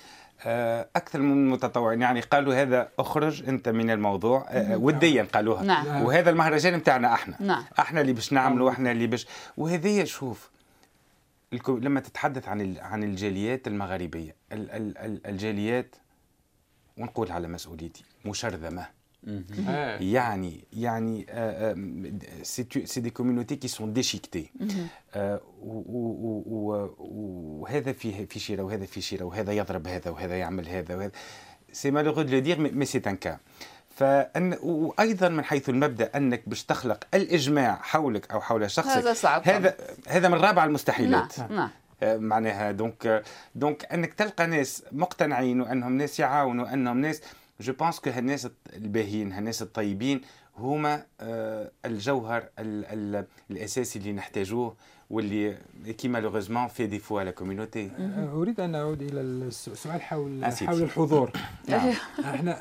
أكثر 0.96 1.20
من 1.20 1.50
متطوعين 1.50 2.00
يعني 2.00 2.20
قالوا 2.20 2.62
هذا 2.62 2.88
أخرج 2.98 3.48
أنت 3.48 3.68
من 3.68 3.90
الموضوع. 3.90 4.46
آه، 4.48 4.76
وديا 4.76 5.22
قالوها. 5.32 5.62
نعم. 5.62 6.02
وهذا 6.02 6.30
المهرجان 6.30 6.74
نتاعنا 6.74 7.14
أحنا. 7.14 7.36
نعم. 7.40 7.64
أحنا 7.78 8.00
اللي 8.00 8.12
باش 8.12 8.32
نعملوا 8.32 8.70
أحنا 8.70 8.90
اللي 8.92 9.06
باش. 9.06 9.26
وهذه 9.56 10.04
شوف 10.04 10.50
لما 11.68 12.00
تتحدث 12.00 12.48
عن 12.48 12.60
ال- 12.60 12.80
عن 12.80 13.02
الجاليات 13.04 13.66
المغاربية 13.66 14.36
ال 14.52 14.70
ال 14.70 14.98
ال 14.98 15.26
الجاليات 15.26 15.94
ونقول 16.98 17.30
على 17.32 17.48
مسؤوليتي 17.48 18.04
مشرذمه 18.24 18.86
آه. 19.68 19.98
يعني 19.98 20.64
يعني 20.72 21.26
c'est 22.42 23.00
des 23.00 23.10
communautés 23.10 23.56
qui 23.56 23.68
sont 23.68 23.92
déchiquetées 23.92 24.50
وهذا 27.68 27.92
فيه 27.92 28.26
في 28.26 28.38
شيرة 28.38 28.62
وهذا 28.62 28.86
في 28.86 29.00
شيرة 29.00 29.24
وهذا 29.24 29.52
يضرب 29.52 29.86
هذا 29.86 30.10
وهذا 30.10 30.38
يعمل 30.38 30.68
هذا 30.68 30.96
وهذا. 30.96 31.12
c'est 31.72 31.90
malheureux 31.90 32.22
de 32.22 32.38
dire 32.38 32.60
mais 32.60 32.84
c'est 32.84 33.02
un 33.06 33.16
cas 33.16 33.38
فأن 33.96 34.56
وأيضا 34.62 35.28
من 35.28 35.44
حيث 35.44 35.68
المبدأ 35.68 36.10
أنك 36.16 36.42
باش 36.46 36.64
تخلق 36.64 37.04
الإجماع 37.14 37.76
حولك 37.82 38.30
أو 38.30 38.40
حول 38.40 38.70
شخصك 38.70 38.96
هذا 38.96 39.12
صعب 39.12 39.48
هذا 39.48 39.76
هذا 40.08 40.28
من 40.28 40.34
رابع 40.34 40.64
المستحيلات. 40.64 41.38
نعم 41.38 41.52
نعم. 41.52 41.70
آه، 42.02 42.16
معناها 42.16 42.72
donc 42.72 43.22
donc 43.54 43.92
أنك 43.92 44.14
تلقى 44.14 44.46
ناس 44.46 44.82
مقتنعين 44.92 45.60
وأنهم 45.60 45.92
ناس 45.92 46.20
يعاونوا 46.20 46.72
انهم 46.72 47.00
ناس 47.00 47.22
je 47.60 47.72
pense 47.72 48.00
que 48.00 48.10
هالناس 48.10 48.48
الباهيين 48.76 49.32
هالناس 49.32 49.62
الطيبين 49.62 50.20
هما 50.58 51.02
آه، 51.20 51.70
الجوهر 51.84 52.48
ال 52.58 52.84
ال 52.84 53.26
الأساسي 53.50 53.98
اللي 53.98 54.12
نحتاجوه 54.12 54.76
واللي 55.10 55.56
qui 55.98 56.08
malheureusement 56.08 56.66
في 56.68 56.86
défaut 56.86 57.18
على 57.18 57.32
communauté 57.32 57.90
أريد 58.32 58.60
أن 58.60 58.74
أعود 58.74 59.02
إلى 59.02 59.20
السؤال 59.20 60.02
حول. 60.02 60.44
حول 60.44 60.82
الحضور. 60.82 61.30
نعم. 61.68 61.92
إحنا 62.34 62.58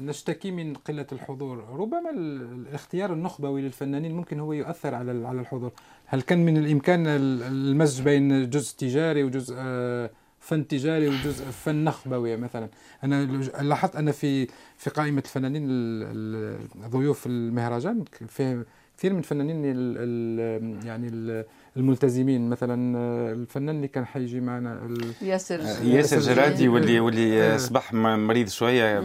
نشتكي 0.00 0.50
من 0.50 0.74
قلة 0.74 1.06
الحضور. 1.12 1.64
ربما 1.70 2.10
ال- 2.10 2.42
الاختيار 2.68 3.12
النخبوي 3.12 3.62
للفنانين 3.62 4.14
ممكن 4.14 4.40
هو 4.40 4.52
يؤثر 4.52 4.94
على 4.94 5.26
على 5.26 5.40
الحضور. 5.40 5.72
هل 6.06 6.22
كان 6.22 6.44
من 6.44 6.56
الإمكان 6.56 7.06
ال- 7.06 7.42
المزج 7.42 8.02
بين 8.02 8.50
جزء 8.50 8.76
تجاري 8.78 9.24
وجزء 9.24 9.54
آه، 9.58 10.10
فن 10.40 10.68
تجاري 10.68 11.08
وجزء 11.08 11.44
فن 11.44 11.84
نخبوي 11.84 12.36
مثلا؟ 12.36 12.68
أنا 13.04 13.24
لاحظت 13.62 13.96
أن 13.96 14.12
في 14.12 14.46
في 14.76 14.90
قائمة 14.90 15.22
الفنانين 15.26 15.64
ال- 15.64 16.56
ال- 16.82 16.90
ضيوف 16.90 17.26
المهرجان 17.26 18.04
في 18.28 18.64
كثير 18.98 19.12
من 19.12 19.18
الفنانين 19.18 19.64
ال 19.64 19.94
ال 19.98 20.86
يعني 20.86 21.08
ال 21.08 21.44
الملتزمين 21.76 22.48
مثلا 22.50 22.98
آه، 22.98 23.32
الفنان 23.32 23.76
اللي 23.76 23.88
كان 23.88 24.06
حيجي 24.06 24.40
معنا 24.40 24.72
ال- 24.86 25.12
ياسر 25.22 25.60
ياسر 25.60 25.84
ياسر 25.86 26.18
جرادي. 26.18 26.68
واللي 26.68 27.00
واللي 27.00 27.42
آه. 27.42 27.56
صبح 27.56 27.92
م- 27.94 28.26
مريض 28.26 28.48
شوية 28.48 29.00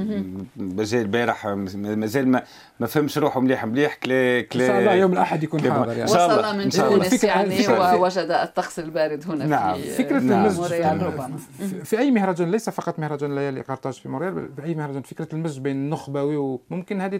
جا 0.58 1.02
البارح 1.02 1.48
مازال 1.48 2.28
ما 2.28 2.44
ما 2.80 2.88
فهمش 2.88 3.18
روحه 3.18 3.40
مليح 3.40 3.66
مليح 3.66 3.96
كلا 3.96 4.40
إن 4.40 4.46
شاء 4.58 4.70
الله 4.80 4.82
كلا 4.82 4.94
يوم 4.94 5.14
الأحد 5.14 5.44
يكون 5.44 5.60
كلا- 5.60 5.74
حاضر 5.74 5.98
يعني 5.98 6.12
شاء 6.12 6.26
الله، 6.32 6.50
وصل 6.50 6.58
من. 6.58 6.70
تونس 6.70 7.24
يعني 7.24 7.68
ووجد 7.98 8.32
الطقس 8.32 8.80
البارد 8.80 9.24
هنا 9.28 9.46
نعم. 9.46 9.76
في 9.76 9.90
فكرة 9.90 10.20
نعم. 10.20 10.42
المزج 10.42 10.60
موريال 10.60 11.00
تمام. 11.00 11.04
ربما 11.04 11.38
في- 11.60 11.86
في 11.86 12.00
أي 12.00 12.12
مهرجان 12.12 12.52
ليس 12.52 12.70
فقط 12.70 13.00
مهرجان 13.00 13.36
ليالي 13.36 13.62
قرطاج 13.62 13.94
في 13.94 14.10
موريال 14.10 14.50
في 14.56 14.64
أي 14.64 14.76
مهرجان 14.76 15.02
فكرة 15.02 15.28
المزج 15.34 15.60
بين 15.60 15.76
النخبوي 15.76 16.36
وممكن 16.36 17.02
هذه 17.02 17.20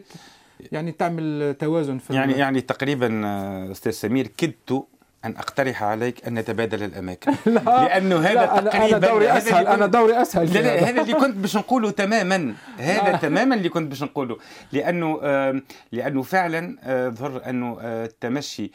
يعني 0.72 0.92
تعمل 0.92 1.56
توازن 1.60 1.98
في 1.98 2.14
يعني 2.14 2.34
يعني 2.34 2.62
تقريبا 2.62 3.22
آه، 3.26 3.72
أستاذ 3.72 3.92
سمير 3.92 4.28
كدت 4.28 4.86
أن 5.26 5.38
أقترح 5.38 5.84
عليك 5.84 6.28
أن 6.28 6.34
نتبادل 6.34 6.84
الأماكن. 6.84 7.32
لا 7.46 7.60
لأنه 7.60 8.20
هذا 8.20 8.34
لا 8.34 8.62
تقريبا 8.62 8.98
أنا 8.98 8.98
دوري 8.98 9.38
أسهل 9.38 9.68
أنا 9.68 9.86
دوري 9.86 10.22
أسهل 10.22 10.54
لا 10.54 10.60
لا 10.60 10.90
هذا. 10.90 11.02
اللي 11.02 11.14
كنت 11.14 11.36
باش 11.36 11.58
نقوله 11.58 11.92
تماما. 11.92 12.54
هذا. 12.78 13.18
تماما 13.18 13.56
اللي 13.56 13.70
كنت 13.70 13.88
باش 13.88 14.04
نقوله. 14.04 14.38
لأنه 14.72 15.20
آه، 15.24 15.62
لأنه 15.92 16.22
فعلا 16.22 16.78
آه، 16.84 17.10
ظهر 17.10 17.50
أنه 17.50 17.78
آه، 17.82 18.06
التمشي 18.06 18.72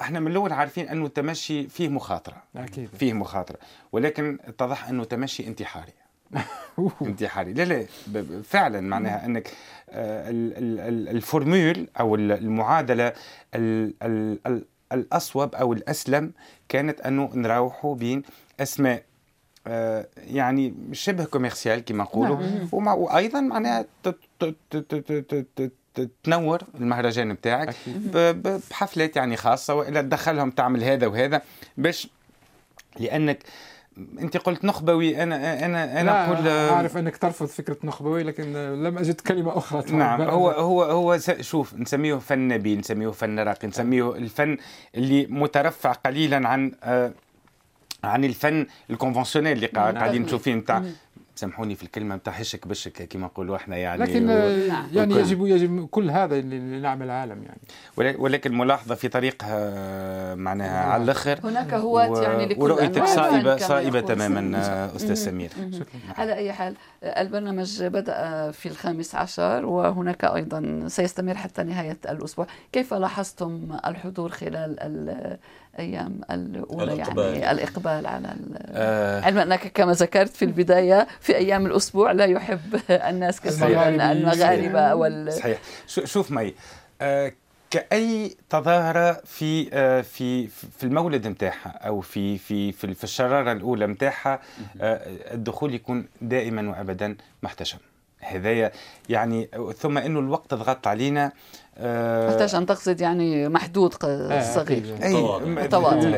إحنا 0.00 0.20
من 0.20 0.30
الأول 0.30 0.52
عارفين 0.52 0.88
أنه 0.88 1.06
التمشي 1.06 1.68
فيه 1.68 1.88
مخاطرة. 1.88 2.42
أكيد. 2.56 2.88
فيه 2.98 3.12
مخاطرة. 3.12 3.58
ولكن 3.92 4.38
اتضح 4.44 4.88
أنه 4.88 5.04
تمشي 5.04 5.46
انتحاري. 5.46 5.92
انتحاري. 7.02 7.52
لا 7.52 7.62
لا 7.62 7.86
فعلا 8.44 8.80
معناها 8.80 9.26
أنك 9.26 9.50
ال 9.92 10.16
formule 10.16 11.86
أو 12.00 12.14
ال- 12.14 12.32
المعادلة 12.32 13.12
ال- 13.54 13.94
ال- 14.02 14.38
ال- 14.46 14.64
الأصوب 14.92 15.54
أو 15.54 15.72
الأسلم 15.72 16.32
كانت 16.68 17.00
انه 17.00 17.30
نروحوا 17.34 17.94
بين 17.94 18.22
أسماء 18.60 19.02
آه، 19.66 20.06
يعني 20.16 20.74
شبه 20.92 21.24
commercial 21.24 21.84
كما 21.84 22.02
نقولوا. 22.04 22.36
نعم. 22.36 22.68
وأيضا 22.88 23.40
معناها 23.40 23.84
تنور 26.22 26.62
المهرجان 26.74 27.28
نتاعك 27.28 27.68
أكيد. 27.68 28.12
ب- 28.16 28.42
ب- 28.42 28.60
بحفلات 28.70 29.16
يعني 29.16 29.36
خاصة 29.36 29.74
وإلا 29.74 30.00
تدخلهم 30.02 30.50
تعمل 30.50 30.84
هذا 30.84 31.06
وهذا. 31.06 31.42
باش 31.76 32.08
لأنك 33.00 33.38
انت 33.98 34.36
قلت 34.36 34.64
نخبوي 34.64 35.22
أنا 35.22 35.66
أنا 35.66 36.00
أنا 36.00 36.10
لا 36.10 36.26
أقول 36.26 36.48
اعرف 36.48 36.96
إنك 36.96 37.16
ترفض 37.16 37.46
فكرة 37.46 37.76
نخبوي 37.84 38.22
لكن 38.22 38.52
لم 38.82 38.98
أجد 38.98 39.20
كلمة 39.20 39.58
أخرى 39.58 39.92
نعم 39.96 40.22
هو 40.22 40.50
هو 40.50 40.82
هو 40.82 41.18
شوف 41.40 41.74
نسميه 41.74 42.14
فن 42.14 42.48
نبيل 42.48 42.78
نسميه 42.78 43.08
فن 43.08 43.38
راقي 43.38 43.68
نسميه 43.68 44.16
الفن 44.16 44.56
اللي 44.94 45.26
مترفع 45.26 45.92
قليلا 45.92 46.48
عن 46.48 46.72
آه 46.82 47.12
عن 48.04 48.24
الفن 48.24 48.66
الكونفنسيونيل 48.90 49.52
اللي 49.52 49.68
نعم. 49.72 49.96
قاعدين 49.96 50.22
نشوفين 50.22 50.56
نتاع 50.56 50.78
مم. 50.78 50.92
سامحوني 51.34 51.74
في 51.74 51.82
الكلمة 51.82 52.16
نتاع 52.16 52.32
هشك 52.32 52.66
بشك 52.68 53.08
كما 53.08 53.26
نقولوا 53.26 53.56
إحنا 53.56 53.76
يعني 53.76 54.02
لكن 54.02 54.28
و- 54.30 54.32
آه،. 54.32 54.86
يعني 54.92 55.14
يجب 55.14 55.46
يجب 55.46 55.86
كل 55.90 56.10
هذا 56.10 56.36
اللي 56.36 56.56
اللي 56.56 56.80
نعمل 56.80 57.06
العالم 57.06 57.42
يعني. 57.42 57.60
ول- 57.96 58.16
ولكن 58.18 58.58
ملاحظة 58.58 58.94
في 58.94 59.08
طريقها 59.08 60.34
معناها 60.34 60.84
على 60.84 61.02
الآخر 61.04 61.40
هناك 61.44 61.74
هواة 61.74 62.10
و- 62.10 62.22
يعني 62.22 62.46
لكل 62.46 62.62
ورؤيتك 62.62 63.04
صائبه 63.04 63.56
صائبة 63.56 64.00
تماما. 64.00 64.58
آه، 64.58 64.96
أستاذ 64.96 65.14
سمير. 65.14 65.50
على 66.18 66.34
أي 66.34 66.52
حال 66.52 66.74
البرنامج 67.02 67.82
بدأ 67.84 68.50
في 68.50 68.66
الخامس 68.68 69.14
عشر 69.14 69.66
وهناك 69.66 70.24
أيضا 70.24 70.84
سيستمر 70.88 71.34
حتى 71.34 71.62
نهاية 71.62 71.98
الأسبوع. 72.08 72.46
كيف 72.72 72.94
لاحظتم 72.94 73.76
الحضور 73.86 74.28
خلال 74.30 74.76
الأيام 75.74 76.20
الأولى 76.30 76.92
الإقبال. 76.92 77.36
يعني 77.36 77.50
الإقبال. 77.50 78.06
على 78.06 78.28
ال- 78.32 78.56
آه، 78.66 79.20
علما 79.20 79.42
أنك 79.42 79.72
كما 79.74 79.92
ذكرت 79.92 80.36
في 80.36 80.44
البداية 80.44 81.06
في 81.20 81.36
أيام 81.36 81.66
الأسبوع 81.66 82.12
لا 82.12 82.24
يحب 82.24 82.80
الناس 82.90 83.40
كثيرا. 83.40 83.88
المغاربة 84.12 84.94
وال... 84.94 85.32
صحيح. 85.32 85.58
شو- 85.86 86.04
شوف 86.04 86.30
معي 86.30 86.54
آه، 87.00 87.32
كأي 87.70 88.36
تظاهرة 88.50 89.12
في 89.24 89.68
آه، 89.72 90.00
في 90.00 90.46
في 90.48 90.84
المولد 90.84 91.26
نتاعها 91.26 91.68
أو 91.68 92.00
في 92.00 92.38
في 92.38 92.72
في 92.72 92.94
في 92.94 93.04
الشرارة 93.04 93.52
الأولى 93.52 93.86
نتاعها 93.86 94.40
آه، 94.80 95.00
الدخول 95.34 95.74
يكون 95.74 96.06
دائما 96.20 96.70
وأبدا 96.70 97.16
محتشم. 97.42 97.78
هذايا 98.20 98.72
يعني 99.08 99.48
ثم 99.78 99.98
إنه 99.98 100.20
الوقت 100.20 100.54
ضغط 100.54 100.86
علينا 100.86 101.32
احتاج 101.76 102.54
أن 102.54 102.66
تقصد 102.66 103.00
يعني 103.00 103.48
محدود 103.48 103.94
صغير. 104.54 104.98
أي 105.02 105.36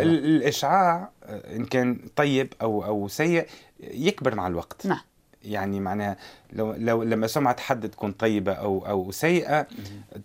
الإشعاع 0.03 1.09
إن 1.29 1.65
كان 1.65 1.99
طيب 2.17 2.55
أو 2.63 2.85
أو 2.85 3.09
سيء 3.09 3.47
يكبر 3.81 4.35
مع 4.35 4.47
الوقت. 4.47 4.87
نعم. 4.87 5.01
يعني 5.45 5.81
معناها 5.81 6.17
لو 6.53 6.75
لو 6.79 7.03
لما 7.03 7.27
سمعة 7.27 7.61
حد 7.61 7.89
تكون 7.89 8.13
طيبة 8.13 8.53
أو 8.53 8.87
أو 8.87 9.11
سيئة 9.11 9.67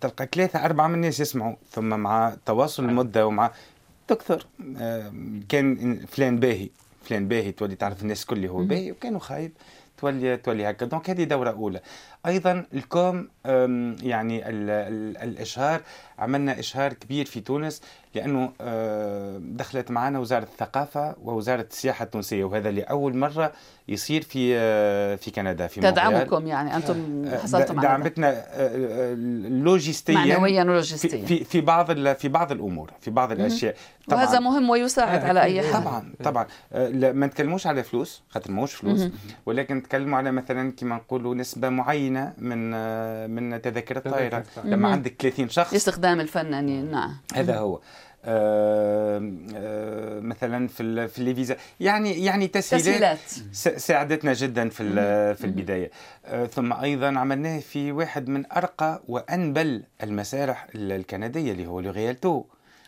تلقى 0.00 0.28
ثلاثة 0.34 0.64
أربعة 0.64 0.88
من 0.88 0.94
الناس 0.94 1.20
يسمعوا 1.20 1.54
ثم 1.70 1.88
مع 1.88 2.36
تواصل 2.46 2.84
المدة 2.84 3.26
ومع 3.26 3.50
تكثر 4.08 4.46
كان 5.48 6.00
فلان 6.06 6.40
باهي 6.40 6.68
فلان 7.02 7.28
باهي 7.28 7.52
تولي 7.52 7.74
تعرف 7.74 8.02
الناس 8.02 8.24
كل 8.24 8.46
هو 8.46 8.62
باهي 8.64 8.90
وكانوا 8.90 9.20
خايب 9.20 9.52
تولي 9.98 10.36
تولي 10.36 10.70
هكا. 10.70 10.86
donc 10.86 11.10
هذه 11.10 11.24
دورة 11.24 11.50
أولى. 11.50 11.80
أيضا 12.26 12.66
ال 12.74 12.83
comme 12.83 13.28
يعني 14.02 14.48
الإشهار 15.22 15.80
عملنا 16.18 16.58
إشهار 16.58 16.92
كبير 16.92 17.24
في 17.24 17.40
تونس 17.40 17.82
لأنه 18.14 18.52
دخلت 19.38 19.90
معنا 19.90 20.18
وزارة 20.18 20.42
الثقافة 20.42 21.14
ووزارة 21.22 21.66
السياحة 21.70 22.04
التونسية 22.04 22.44
وهذا 22.44 22.70
لأول 22.70 23.16
مرة 23.16 23.52
يصير 23.88 24.22
في 24.22 24.56
في 25.16 25.30
كندا 25.30 25.66
في 25.66 25.80
تدعمكم 25.80 26.46
يعني 26.46 26.76
أنتم 26.76 27.24
حصلتم 27.42 27.78
على 27.78 27.88
دعمتنا 27.88 28.44
لوجستيا 29.48 30.14
معنويا 30.14 30.64
ولوجستيا. 30.64 31.26
في, 31.26 31.44
في 31.44 31.60
بعض 31.60 31.92
في 32.12 32.28
بعض 32.28 32.52
الأمور 32.52 32.90
في 33.00 33.10
بعض 33.10 33.32
الأشياء. 33.32 33.74
طبعا. 34.08 34.24
وهذا 34.24 34.40
مهم 34.40 34.70
ويساعد 34.70 35.24
على 35.24 35.42
أي 35.42 35.62
حال. 35.62 35.82
طبعا 35.82 36.12
طبعا. 36.24 36.46
ما 37.12 37.26
نتكلموش 37.26 37.66
على 37.66 37.82
فلوس 37.82 38.22
خاطر 38.30 38.52
ماهوش 38.52 38.74
فلوس 38.74 39.08
ولكن 39.46 39.76
نتكلموا 39.76 40.18
على 40.18 40.32
مثلا 40.32 40.72
كما 40.72 40.96
نقولوا 40.96 41.34
نسبة 41.34 41.68
معينة 42.10 42.32
من 42.38 42.70
من 43.30 43.62
تذاكر 43.62 43.96
الطائرة. 43.96 44.44
لما 44.64 44.88
عندك 44.88 45.14
30 45.18 45.48
شخص. 45.48 45.74
استخدام 45.74 46.20
الفنانين 46.20 46.90
نعم. 46.90 47.16
هذا 47.34 47.58
هو. 47.58 47.80
آه 48.24 49.32
آه 49.54 50.20
مثلا 50.20 50.68
في 50.68 51.08
في 51.08 51.18
الـ 51.18 51.22
les 51.22 51.35
visas 51.35 51.56
يعني 51.80 52.24
يعني 52.24 52.46
تسهيلات 52.48 53.18
ساعدتنا 53.52 54.32
جدا 54.32 54.68
في 54.68 54.84
في 55.34 55.44
البداية. 55.44 55.90
آه 56.26 56.46
ثم 56.46 56.72
أيضا 56.72 57.18
عملناه 57.18 57.58
في 57.60 57.92
واحد 57.92 58.28
من 58.28 58.52
أرقى 58.52 59.02
وأنبل 59.08 59.82
المسارح 60.02 60.66
الكندية 60.74 61.52
اللي 61.52 61.66
هو 61.66 61.80
لو 61.80 61.90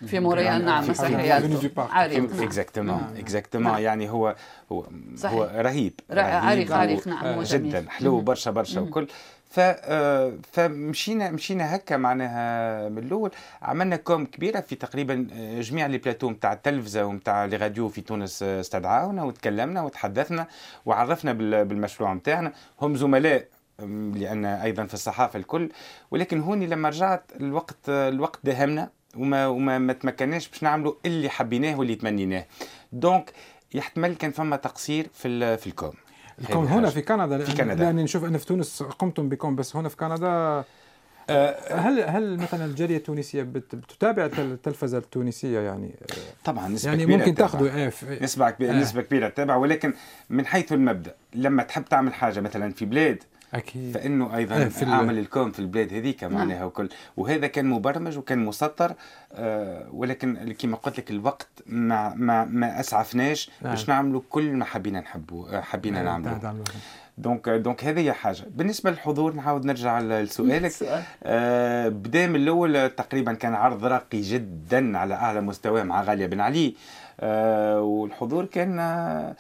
في 0.06 0.20
مونريال 0.20 0.64
نعم 0.64 0.90
مسرح 0.90 1.10
ريال 1.10 1.70
عريق 1.78 2.42
exactement 2.42 3.14
exactement 3.18 3.78
يعني 3.78 4.10
هو 4.10 4.36
هو 4.72 4.86
صحيح. 5.16 5.34
هو 5.34 5.50
رهيب 5.54 6.00
عريق 6.10 6.72
عريق 6.72 7.08
نعم 7.08 7.42
جدا 7.42 7.84
حلو 7.88 8.20
برشا 8.20 8.50
برشا 8.50 8.80
وكل. 8.80 9.06
ف 9.50 9.60
فمشينا 10.52 11.30
مشينا 11.30 11.76
هكا 11.76 11.96
معناها 11.96 12.88
من 12.88 12.98
الأول. 12.98 13.30
عملنا 13.62 13.96
com 13.96 14.26
كبيرة 14.26 14.60
في 14.60 14.74
تقريبا 14.74 15.26
جميع 15.60 15.86
les 15.86 15.98
plateaux 15.98 16.30
نتاع 16.30 16.52
التلفزة 16.52 17.04
ونتاع 17.04 17.44
les 17.44 17.56
radios 17.56 17.88
في 17.88 18.00
تونس 18.00 18.42
استدعاونا 18.42 19.24
وتكلمنا 19.24 19.82
وتحدثنا 19.82 20.46
وعرفنا 20.86 21.32
بالمشروع 21.62 22.14
نتاعنا 22.14 22.52
هم 22.82 22.96
زملاء 22.96 23.44
لأن 24.14 24.44
أيضا 24.44 24.86
في 24.86 24.94
الصحافة 24.94 25.38
الكل. 25.38 25.68
ولكن 26.10 26.40
هوني 26.40 26.66
لما 26.66 26.88
رجعت 26.88 27.30
الوقت 27.40 27.88
الوقت 27.88 28.38
داهمنا. 28.44 28.90
وما 29.16 29.46
وما 29.46 29.78
ما 29.78 29.92
تمكناش 29.92 30.48
باش 30.48 30.62
نعملوا 30.62 30.94
اللي 31.06 31.28
حبيناه 31.28 31.78
واللي 31.78 31.94
تمنيناه. 31.94 32.44
donc 32.92 33.32
يحتمل 33.74 34.14
كان 34.14 34.30
فما 34.30 34.56
تقصير 34.56 35.06
في 35.14 35.56
في 35.56 35.66
ال 35.66 35.72
com. 35.72 35.92
ال 36.40 36.46
com 36.46 36.64
هنا 36.64 36.90
في 36.90 37.02
كندا. 37.02 37.38
في 37.44 37.56
كندا. 37.56 37.84
لأني 37.84 38.02
نشوف 38.02 38.24
أن 38.24 38.38
في 38.38 38.46
تونس 38.46 38.82
قمتم 38.82 39.28
ب 39.28 39.35
com 39.35 39.56
بس 39.56 39.76
هنا 39.76 39.88
في 39.88 39.96
كندا 39.96 40.64
أه 41.30 41.56
هل 41.74 42.00
هل 42.00 42.36
مثلا 42.36 42.64
الجالية 42.64 42.96
التونسية 42.96 43.42
بتتابع 43.42 44.24
التلفزه 44.38 44.98
التونسية 44.98 45.60
يعني؟ 45.60 45.94
طبعا 46.44 46.68
نسبة 46.68 46.90
يعني 46.90 47.04
كبيرة 47.04 47.18
ممكن 47.18 47.34
تاخذوا 47.34 47.68
إيه 47.68 47.92
نسبة 48.22 48.50
كبيرة 48.50 48.72
آه. 48.72 48.74
نسبة 48.74 49.02
كبيرة 49.02 49.28
تتابع 49.28 49.56
ولكن 49.56 49.94
من 50.30 50.46
حيث 50.46 50.72
المبدأ 50.72 51.14
لما 51.34 51.62
تحب 51.62 51.84
تعمل 51.84 52.14
حاجة 52.14 52.40
مثلا 52.40 52.72
في 52.72 52.84
بلاد 52.84 53.22
أكيد. 53.54 53.94
فإنه 53.94 54.36
أيضا 54.36 54.68
في 54.68 54.84
عمل 54.84 55.18
ال 55.18 55.27
com 55.27 55.52
في 55.52 55.58
البلاد 55.58 55.94
هذيك 55.94 56.24
معناها 56.24 56.64
وكل 56.64 56.88
وهذا 57.16 57.46
كان 57.46 57.66
مبرمج 57.66 58.18
وكان 58.18 58.38
مسطر 58.38 58.94
آه 59.32 59.88
ولكن 59.92 60.52
كما 60.52 60.76
قلت 60.76 60.98
لك 60.98 61.10
الوقت 61.10 61.48
ما 61.66 62.14
ما 62.14 62.44
ما 62.44 62.80
أسعفناش 62.80 63.50
نعم. 63.62 63.72
باش 63.72 63.88
نعملوا 63.88 64.20
كل 64.30 64.52
ما 64.52 64.64
حبينا 64.64 65.00
نحبوا 65.00 65.60
حبينا 65.60 66.02
نعملوا 66.02 66.64
donc 67.18 67.48
donc 67.48 67.84
هذه 67.84 68.00
هي 68.00 68.12
حاجة. 68.12 68.44
بالنسبة 68.50 68.90
للحضور 68.90 69.32
نعاود 69.32 69.64
نرجع 69.64 70.00
لسؤالك. 70.00 70.72
آه 71.24 71.88
بدا 71.88 72.26
من 72.26 72.36
الأول 72.36 72.90
تقريبا 72.90 73.32
كان 73.32 73.54
عرض 73.54 73.84
راقي 73.84 74.20
جدا 74.20 74.98
على 74.98 75.14
أعلى 75.14 75.40
مستوى 75.40 75.84
مع 75.84 76.02
غالية 76.02 76.26
بن 76.26 76.40
علي. 76.40 76.74
آه 77.20 77.80
والحضور 77.80 78.44
كان 78.44 78.78
آه 78.78 79.36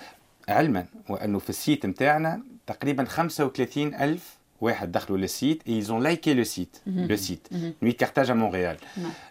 علما 0.48 0.86
وأنه 1.08 1.38
في 1.38 1.50
ال 1.50 1.57
site 1.57 1.86
نتاعنا 1.86 2.42
تقريبا 2.66 3.04
35 3.04 3.94
ألف 3.94 4.36
واحد 4.62 4.92
دخلوا 4.92 5.18
لل 5.18 5.33
site 5.33 5.62
ils 5.68 5.80
ont 5.80 6.02
liké 6.02 6.34
le 6.34 6.44
site 6.44 6.76
le 6.86 7.16
site 7.16 7.48
Nuits 7.82 8.00
Carthage 8.00 8.30
à 8.30 8.34
Montréal 8.34 8.76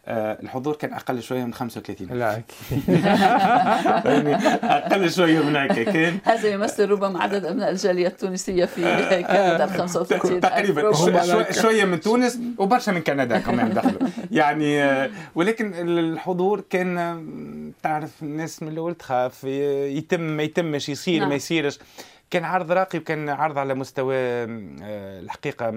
الحضور 0.07 0.75
كان 0.75 0.93
أقل 0.93 1.21
شوية 1.21 1.43
من 1.45 1.53
35 1.53 2.07
لا 2.07 2.41
أقل 4.63 5.11
شوية 5.11 5.39
من 5.39 5.55
هكا 5.55 5.83
كان 5.83 6.17
هذا 6.23 6.49
يمثل 6.49 6.89
ربما 6.89 7.23
عدد 7.23 7.45
ابناء 7.45 7.69
الجاليه 7.71 8.07
التونسيه 8.07 8.65
في 8.65 8.81
كندا 9.21 9.65
35 9.67 10.39
تقريبا 10.39 10.91
شوية 11.51 11.85
من 11.85 11.99
تونس 11.99 12.39
وبرشا 12.57 12.91
من 12.91 13.01
كندا 13.01 13.39
كمان 13.39 13.73
دخلوا 13.73 14.09
يعني 14.31 14.81
ولكن 15.35 15.73
الحضور 15.75 16.63
كان 16.69 17.71
تعرف 17.83 18.23
الناس 18.23 18.63
من 18.63 18.69
الأول 18.69 18.95
تخاف 18.95 19.43
يتم 19.43 20.21
ما 20.21 20.43
يتمش 20.43 20.89
يصير 20.89 21.25
ما 21.25 21.35
يصيرش 21.35 21.79
كان 22.31 22.43
عرض 22.43 22.71
راقي 22.71 22.99
وكان 22.99 23.29
عرض 23.29 23.57
على 23.57 23.73
مستوى 23.73 24.15
الحقيقة 24.15 25.71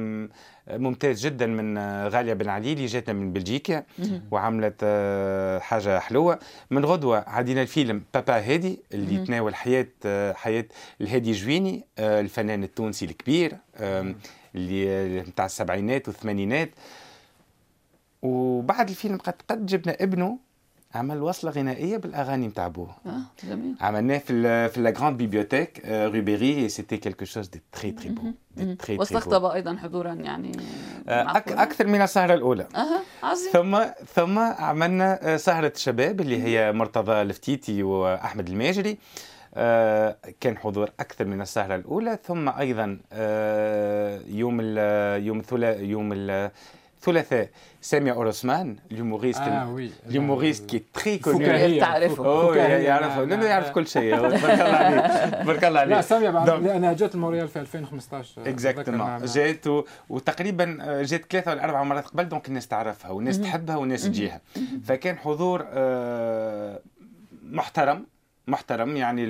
ممتاز 0.69 1.27
جدا 1.27 1.47
من 1.47 1.79
غالية 2.09 2.33
بن 2.33 2.49
علي 2.49 2.73
اللي 2.73 2.87
جاتنا 2.87 3.15
من 3.15 3.33
بلجيكا 3.33 3.85
وعملت 4.31 4.85
حاجة 5.61 5.99
حلوة. 5.99 6.39
من 6.71 6.85
غدوة 6.85 7.25
عدينا 7.27 7.63
الفيلم 7.63 8.03
بابا 8.15 8.39
هادي 8.39 8.79
اللي 8.95 9.15
يتناول 9.15 9.55
حياة 9.55 9.87
حياة 10.33 10.65
الهادي 11.01 11.33
جويني 11.33 11.85
الفنان 11.99 12.65
التونسي 12.65 13.05
الكبير 13.05 13.57
اللي 14.55 15.21
نتاع 15.21 15.47
السبعينات 15.47 16.09
والثمانينات. 16.09 16.71
وبعد 18.23 18.89
الفيلم 18.89 19.17
قد 19.17 19.35
قد 19.49 19.67
جبنا 19.67 19.97
ابنه 20.01 20.39
عمل 20.95 21.23
وصلة 21.23 21.51
غنائية 21.51 21.97
بالأغاني 21.97 22.47
نتاع 22.47 22.69
بوه 22.69 22.91
آه 23.07 23.47
جميل. 23.49 23.75
عملناه 23.81 24.19
في 24.19 24.69
في 24.69 24.81
la 24.81 24.91
Grande 24.91 25.19
Bibliothèque 25.19 25.83
rue 25.87 26.17
Berri 26.17 26.69
c'était 26.69 26.97
quelque 26.97 27.25
chose 27.25 27.49
de 27.49 27.63
très 27.73 27.93
très 27.93 28.11
beau 28.11 29.01
واستقطب 29.01 29.45
أيضا 29.45 29.77
حضورا 29.77 30.13
يعني 30.13 30.53
أك 31.09 31.53
أكثر 31.53 31.87
من 31.87 32.03
السهره 32.03 32.35
الأولى. 32.35 32.67
أها 32.77 33.01
عظيم. 33.23 33.53
ثم 33.53 33.85
ثم 34.15 34.39
عملنا 34.39 35.37
سهرة 35.37 35.73
الشباب 35.77 36.21
اللي 36.21 36.43
هي 36.43 36.73
مرتضى 36.73 37.23
الفتيتي 37.23 37.83
وأحمد 37.83 38.49
الماجري. 38.49 38.99
آه 39.55 40.17
كان 40.41 40.59
حضور 40.59 40.91
أكثر 41.01 41.25
من 41.25 41.41
السهره 41.41 41.75
الأولى. 41.75 42.19
ثم 42.25 42.49
أيضا 42.49 42.99
آه 43.13 44.21
يوم 44.27 44.59
ال 44.63 45.23
يوم 45.23 45.41
الثلاث 45.41 45.81
يوم 45.81 46.13
الثلاثاء 47.09 47.49
سامية 47.81 48.13
اورسمان 48.13 48.77
l'humoriste 48.93 49.41
آه 49.41 49.73
oui 49.73 49.91
l'humoriste 50.07 50.71
qui 50.71 50.83
est 50.95 51.05
très 51.05 51.19
connue 51.19 51.81
تعرفه 51.81 52.55
يعرفه 52.57 53.25
لأنه 53.25 53.45
يعرف 53.45 53.71
كل 53.71 53.87
شيء 53.87 54.17
تبارك 54.17 54.45
الله 54.45 54.75
عليه 54.75 55.27
تبارك 55.43 55.65
الله 55.65 55.81
عليه 55.81 55.95
لا 55.95 56.01
سامية 56.01 56.27
لانها 56.67 56.93
جات 56.93 57.15
لمونريال 57.15 57.49
في 57.49 57.61
2015 57.61 58.49
exactement 58.49 59.25
جات 59.25 59.65
وتقريبا 60.09 60.79
جات 61.03 61.33
ثلاثة 61.33 61.51
ولا 61.51 61.65
أربع 61.65 61.83
مرات 61.83 62.07
قبل 62.07 62.29
donc 62.29 62.49
الناس 62.49 62.69
تعرفها 62.69 63.11
والناس 63.11 63.41
تحبها 63.41 63.77
والناس 63.77 64.05
تجيها 64.05 64.41
فكان 64.85 65.19
حضور 65.19 65.67
محترم 67.43 68.07
محترم 68.47 68.97
يعني 68.97 69.25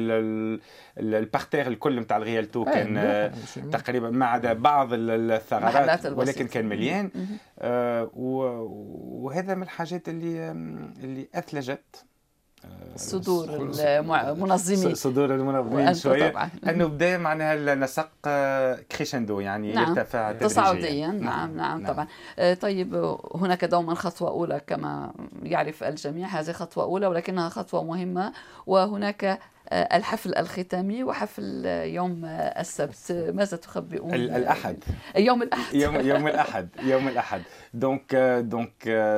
ال 0.98 1.06
parterre 1.06 1.66
الكل 1.66 2.00
نتاع 2.00 2.16
ال 2.16 2.23
Rialto 2.23 2.64
كان 2.64 3.32
تقريبا 3.72 4.10
ما 4.10 4.26
عدا 4.26 4.52
بعض 4.52 4.88
الثغرات 4.92 6.06
ولكن 6.06 6.46
كان 6.46 6.66
مليان. 6.66 7.10
آه 7.58 8.10
وهذا 8.14 9.54
من 9.54 9.62
الحاجات 9.62 10.08
اللي 10.08 10.50
اللي 11.02 11.28
أثلجت. 11.34 12.04
صدور 12.96 13.44
المنظمين 13.54 14.94
صدور 14.94 15.34
المنظمين 15.34 15.94
شوية. 15.94 16.30
طبعا. 16.30 16.50
انه 16.68 16.86
بدا 16.86 17.18
معناها 17.18 17.54
النسق 17.54 18.08
crescendo 18.92 19.40
يعني 19.40 19.72
نعم. 19.72 19.88
يرتفع 19.88 20.32
تصاعديا. 20.32 21.06
نعم 21.06 21.16
نعم, 21.20 21.56
نعم, 21.56 21.80
نعم. 21.82 21.92
طبعا. 21.92 22.06
طيب 22.54 23.16
هناك 23.34 23.64
دوما 23.64 23.94
خطوة 23.94 24.28
أولى 24.28 24.60
كما 24.66 25.12
يعرف 25.42 25.84
الجميع. 25.84 26.28
هذه 26.28 26.52
خطوة 26.52 26.84
أولى 26.84 27.06
ولكنها 27.06 27.48
خطوة 27.48 27.84
مهمة. 27.84 28.32
وهناك 28.66 29.24
آه، 29.24 29.38
الحفل 29.74 30.34
الختامي 30.34 31.04
وحفل 31.04 31.66
يوم 31.84 32.24
السبت. 32.24 33.30
ماذا 33.34 33.56
تخبئون؟ 33.56 34.14
الأحد. 34.14 34.76
يوم 35.16 35.42
الأحد. 35.42 35.74
يوم 35.74 36.00
يوم 36.00 36.28
الأحد. 36.28 36.68
يوم 36.82 37.08
الأحد. 37.08 37.42
donc 37.74 38.14
donc 38.44 38.72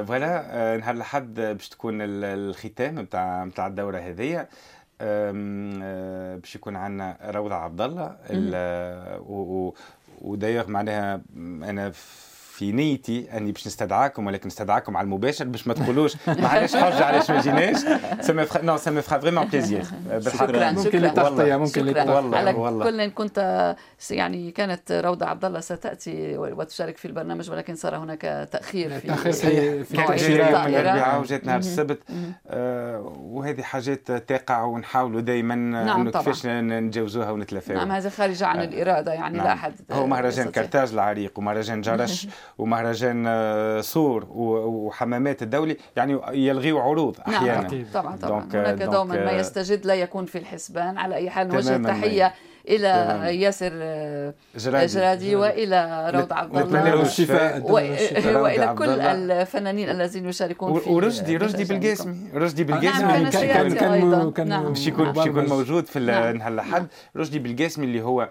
voilà 0.06 0.76
نهار 0.76 0.94
الأحد 0.94 1.34
باش 1.34 1.68
تكون 1.68 1.98
الختام 2.02 2.98
نتاع 2.98 3.44
نتاع 3.44 3.66
الدورة 3.66 3.98
هذه. 3.98 4.46
باش 6.40 6.54
يكون 6.54 6.76
عندنا 6.76 7.18
روضة 7.24 7.54
عبد 7.54 7.80
الله 7.80 8.16
ودايوغ 10.22 10.68
معناها 10.68 11.20
أنا 11.36 11.90
في 11.90 12.35
نيتي 12.62 13.36
أني 13.36 13.52
باش 13.52 13.66
نستدعاكم 13.66 14.26
ولكن 14.26 14.46
نستدعاكم 14.46 14.96
على 14.96 15.04
المباشر 15.04 15.44
باش 15.44 15.66
ما 15.66 15.74
تقولوش 15.74 16.16
ما 16.26 16.48
عندناش 16.48 16.76
حجه 16.76 17.04
علاش 17.04 17.30
ما 17.30 17.40
جيناش 17.40 17.76
ça 18.20 18.62
nous 18.62 18.76
ça 18.76 18.90
me 18.90 19.02
fera 19.02 19.18
vraiment 19.18 19.44
plaisir 19.44 19.84
شكرا 20.28 20.70
ممكن 20.70 20.98
للتغطيه 20.98 21.56
ممكن 21.56 21.82
للتغطيه 21.82 22.14
والله 22.14 22.38
على 22.38 22.52
والله. 22.52 22.84
كل 22.90 23.10
كنت 23.10 23.76
يعني 24.10 24.50
كانت 24.50 24.92
روضة 24.92 25.26
عبد 25.26 25.44
الله 25.44 25.60
ستأتي 25.60 26.38
وتشارك 26.38 26.96
في 26.96 27.04
البرنامج 27.04 27.50
ولكن 27.50 27.74
صار 27.74 27.96
هناك 27.96 28.48
تأخير 28.52 29.00
في 29.00 29.06
تأخير 29.06 29.32
في, 29.32 29.84
في 29.84 29.96
تاجيل 29.96 30.40
يوم 30.40 30.48
الأربعاء 30.48 31.20
وجات 31.20 31.44
نهار 31.44 31.58
السبت. 31.58 31.98
آه 32.48 33.16
وهذه 33.16 33.62
حاجات 33.62 34.12
تقع 34.12 34.62
ونحاولوا 34.62 35.20
دائما 35.20 35.54
نعم 35.54 36.00
انه 36.00 36.10
كيفاش 36.10 36.46
نتجاوزوها 36.46 37.30
ونتلافاوها 37.30 37.84
نعم 37.84 37.96
هذه 37.96 38.08
خارجه 38.08 38.46
عن 38.46 38.62
الإرادة 38.62 39.12
يعني 39.12 39.36
نعم. 39.38 39.46
لا 39.46 39.52
أحد 39.52 39.72
هو 39.92 40.06
مهرجان 40.06 40.50
كرتاج 40.50 40.92
العريق 40.92 41.38
ومهرجان 41.38 41.80
جرش. 41.80 42.26
ومهرجان 42.58 43.24
آه، 43.28 43.80
صور 43.80 44.26
وحمامات 44.30 45.42
الدولي 45.42 45.76
يعني 45.96 46.20
يلغيوا 46.32 46.82
عروض 46.82 47.16
نعم، 47.26 47.36
أحيانا. 47.36 47.60
نعم 47.60 47.84
طبعا 47.94 48.16
طبعا. 48.16 48.40
donc 48.40 48.56
هناك 48.56 48.82
دوما 48.82 49.24
ما 49.24 49.32
يستجد 49.32 49.86
لا 49.86 49.94
يكون 49.94 50.26
في 50.26 50.38
الحسبان. 50.38 50.98
على 50.98 51.14
أي 51.14 51.30
حال 51.30 51.48
نوجه 51.48 51.76
تحيه 51.76 52.34
إلى 52.68 53.06
تمام. 53.08 53.34
ياسر 53.34 53.70
آه، 53.74 54.34
جرادي, 54.56 54.86
جرادي 54.86 55.36
وإلى 55.36 56.10
روضة 56.14 56.32
عبد 56.32 56.56
الله. 56.56 56.80
نتمنى 56.80 57.02
الشفاء 57.02 57.70
والى 57.70 58.74
كل 58.78 59.00
الفنانين 59.00 59.90
الذين 59.90 60.28
يشاركون 60.28 60.80
في 60.80 60.90
ورشدي 60.90 61.36
رشدي 61.36 61.64
بالقاسمي 61.64 62.16
رشدي 62.34 62.64
بالقاسمي 62.64 63.02
نعم 63.02 63.30
كان 63.30 63.74
كان 63.74 64.30
كان 64.30 64.48
نعم. 64.48 64.68
باش 64.68 64.86
يكون 64.86 65.12
باش 65.12 65.26
يكون 65.26 65.46
موجود 65.46 65.86
في 65.86 65.98
نهار 65.98 66.30
الأحد. 66.48 66.86
رشدي 67.16 67.38
بالقاسمي 67.38 67.86
اللي 67.86 68.02
هو 68.02 68.28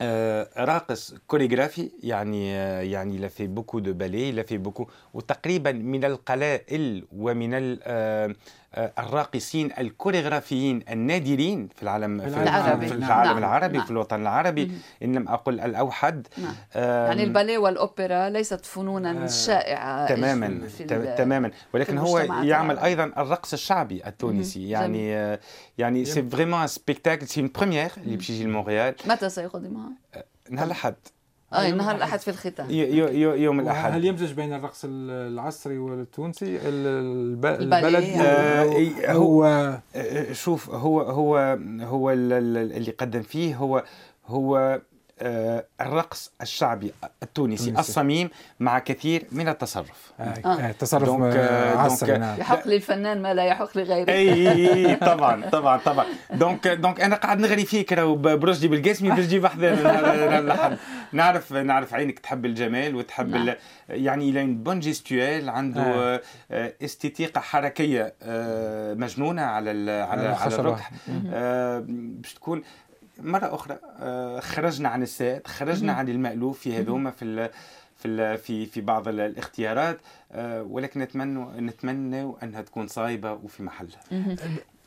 آه، 0.00 0.48
راقص 0.64 1.14
كوريغرافي 1.26 1.90
يعني 2.02 2.54
آه، 2.56 2.80
يعني 2.80 3.18
il 3.18 3.28
a 3.28 3.32
fait 3.32 3.46
beaucoup 3.46 3.78
de 3.78 3.92
ballets 3.92 4.32
il 4.32 4.42
a 4.42 4.45
fait 4.45 4.58
beaucoup 4.58 4.88
وتقريبا 5.14 5.72
من 5.72 6.04
القلائل 6.04 7.06
ومن 7.12 7.78
آه، 7.82 8.34
الراقصين 8.76 9.70
الكوريغرافيين 9.78 10.82
النادرين 10.90 11.68
في 11.76 11.82
العالم 11.82 12.20
في 12.20 12.42
العالم, 12.42 12.80
في 12.80 12.94
العالم 12.94 13.30
نعم. 13.30 13.38
العربي 13.38 13.76
نعم. 13.76 13.86
في 13.86 13.90
الوطن 13.90 14.20
العربي. 14.20 14.72
إن 15.02 15.16
لم 15.16 15.28
أقل 15.28 15.60
الأوحد. 15.60 16.26
نعم. 16.38 16.54
يعني 16.74 17.24
الباليه 17.24 17.58
والأوبرا 17.58 18.28
ليست 18.28 18.66
فنونا 18.66 19.26
شائعة 19.26 20.08
تماما 20.08 20.68
تماما. 21.16 21.50
ولكن 21.74 21.98
هو 21.98 22.18
يعمل 22.18 22.78
أيضا 22.78 23.04
الرقص 23.04 23.52
الشعبي 23.52 24.06
التونسي. 24.06 24.68
يعني 24.68 25.38
يعني 25.78 26.04
c'est 26.04 26.22
vraiment 26.22 26.66
spectacle 26.66 27.26
c'est 27.26 27.40
une 27.40 27.50
première 27.54 27.90
اللي 27.96 28.16
باش 28.16 28.30
يجي 28.30 28.44
لمونريال 28.44 28.94
متى 29.04 29.28
سيقدمها؟ 29.28 29.90
نهار 30.50 30.66
الأحد. 30.66 30.94
آه 31.52 31.70
نهار 31.70 31.96
الأحد. 31.96 32.18
في 32.20 32.28
الختام. 32.28 32.70
يوم 32.70 33.60
الأحد. 33.60 33.92
هل 33.92 34.04
يمزج 34.04 34.32
بين 34.32 34.52
الرقص 34.52 34.80
العصري 34.88 35.78
والتونسي؟ 35.78 36.58
البلدي؟ 36.64 38.14
آه 38.20 39.12
هو 39.12 39.44
آه، 39.96 40.32
شوف 40.32 40.70
هو 40.70 41.00
هو 41.00 41.58
هو 41.80 42.10
اللي 42.10 42.90
قدم 42.90 43.22
فيه 43.22 43.56
هو 43.56 43.84
هو 44.26 44.80
آه، 45.20 45.64
الرقص 45.80 46.32
الشعبي 46.42 46.92
التونسي 47.22 47.70
الصميم 47.70 48.30
مع 48.60 48.78
كثير 48.78 49.26
من 49.32 49.48
التصرف. 49.48 50.12
آه. 50.20 50.22
آه. 50.44 50.72
تصرف 50.72 51.04
donc 51.04 51.36
عصري. 51.76 52.18
نعم. 52.18 52.40
يحق 52.40 52.68
للفنان 52.68 53.22
ما 53.22 53.34
لا 53.34 53.44
يحق 53.44 53.78
لغيره 53.78 54.10
إي 54.12 54.96
طبعا 54.96 55.50
طبعا 55.50 55.78
طبعا. 55.78 56.06
donc 56.34 56.68
donc 56.68 57.00
أنا 57.00 57.16
قاعد 57.16 57.40
نغري 57.40 57.64
فيك 57.64 57.92
راهو 57.92 58.14
برشدي 58.14 58.68
بالقاسمي 58.68 59.16
تجيب 59.16 59.44
واحدة 59.44 59.74
نعرف 61.12 61.52
نعرف 61.52 61.94
عينك 61.94 62.18
تحب 62.18 62.46
الجمال 62.46 62.94
وتحب 62.94 63.28
نعم. 63.28 63.54
يعني 63.88 64.30
il 64.30 64.44
a 64.44 64.50
bonne 64.50 64.80
gestuelle 64.80 65.48
عنده 65.48 65.82
آه. 65.82 66.20
أستيتيقة 66.82 67.40
حركية 67.40 68.14
مجنونة 68.94 69.42
على 69.42 69.70
على 69.90 70.28
على 70.28 70.54
الركح. 70.54 70.92
باش 72.22 72.34
تكون 72.34 72.62
مرة 73.20 73.54
أخرى 73.54 73.78
آه، 74.00 74.40
خرجنا 74.40 74.88
عن 74.88 75.02
السائد 75.02 75.46
خرجنا 75.46 75.92
عن 75.92 76.08
المألوف 76.08 76.58
في 76.58 76.78
هذوما 76.78 77.10
في 77.10 77.50
في 77.96 78.36
في 78.36 78.66
في 78.66 78.80
بعض 78.80 79.08
الاختيارات 79.08 79.98
آه، 80.32 80.62
ولكن 80.62 81.00
نتمنى 81.00 81.60
نتمنى 81.60 82.32
أنها 82.42 82.62
تكون 82.62 82.86
صايبة 82.86 83.32
وفي 83.32 83.62
محلها. 83.62 84.00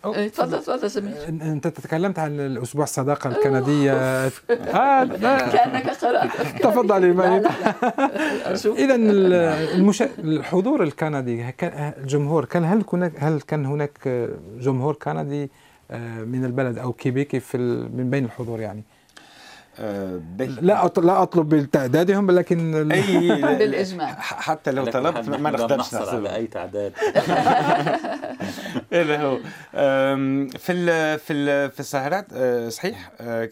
إيه، 0.05 0.27
تفضل 0.27 0.59
تفضل 0.59 0.91
سمير. 0.91 1.13
أنت 1.29 1.67
تكلمت 1.67 2.19
عن 2.19 2.39
الأسبوع 2.39 2.83
الصداقة 2.83 3.29
الكندية. 3.29 3.93
آه 4.73 5.03
كأنك 5.05 5.89
قرأت. 5.89 6.29
تفضلي 6.63 7.11
إذا 8.77 8.95
المش... 8.95 10.01
الحضور 10.01 10.83
الكندي 10.83 11.53
الجمهور 11.97 12.45
كان 12.45 12.65
هل 12.65 12.83
هناك 12.93 13.13
هل 13.17 13.41
كان 13.41 13.65
هناك 13.65 14.29
جمهور 14.59 14.93
كندي 14.95 15.51
آه، 15.91 16.23
من 16.23 16.45
البلد 16.45 16.77
أو 16.77 16.93
كيبيكي 16.93 17.39
في 17.39 17.57
من 17.93 18.09
بين 18.09 18.25
الحضور 18.25 18.59
يعني؟ 18.59 18.83
لا 19.79 20.91
لا 20.97 21.23
أطلب 21.23 21.49
بتعدادهم 21.49 22.31
لكن 22.31 22.91
اي 22.91 23.27
بالإجماع. 23.57 24.15
حتى 24.19 24.71
لو 24.71 24.85
طلبت 24.85 25.29
ما 25.29 25.51
نقدرش 25.51 25.93
نحصل 25.93 26.27
على 26.27 26.35
أي 26.35 26.47
تعداد. 26.47 26.93
هذا 28.93 29.17
هو 29.21 29.37
في 30.57 30.71
ال 30.71 31.19
في 31.19 31.33
ال 31.33 31.71
في 31.71 31.79
السهرات 31.79 32.27
آه، 32.33 32.69
صحيح 32.69 33.11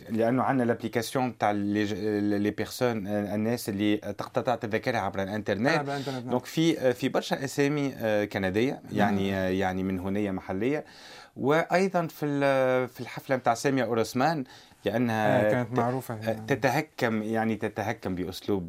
لأنه 0.09 0.43
عندنا 0.43 0.63
ال 0.63 0.69
application 0.69 1.37
تاع 1.37 1.51
les 1.51 2.51
personnes 2.51 3.07
الناس 3.07 3.69
اللي 3.69 3.97
تقتطع 3.97 4.55
تذاكرها 4.55 4.99
عبر 4.99 5.23
الإنترنت. 5.23 5.85
donc 6.05 6.25
نعم. 6.25 6.39
في 6.39 6.93
في 6.93 7.09
برشا 7.09 7.43
أسامي 7.43 7.93
كندية 8.33 8.81
يعني 8.91 9.29
يعني 9.59 9.83
من 9.83 9.99
هنيه 9.99 10.31
محلية. 10.31 10.85
وأيضا 11.37 12.07
في 12.07 12.27
في 12.87 12.99
الحفلة 12.99 13.35
نتاع 13.35 13.53
سامية 13.53 13.83
اورسمان 13.83 14.43
لأنها 14.85 15.47
آه 15.47 15.51
كانت 15.51 15.77
معروفة 15.79 16.15
يعني. 16.15 16.41
تتهكم 16.47 17.23
يعني 17.23 17.55
تتهكم 17.55 18.15
بأسلوب 18.15 18.65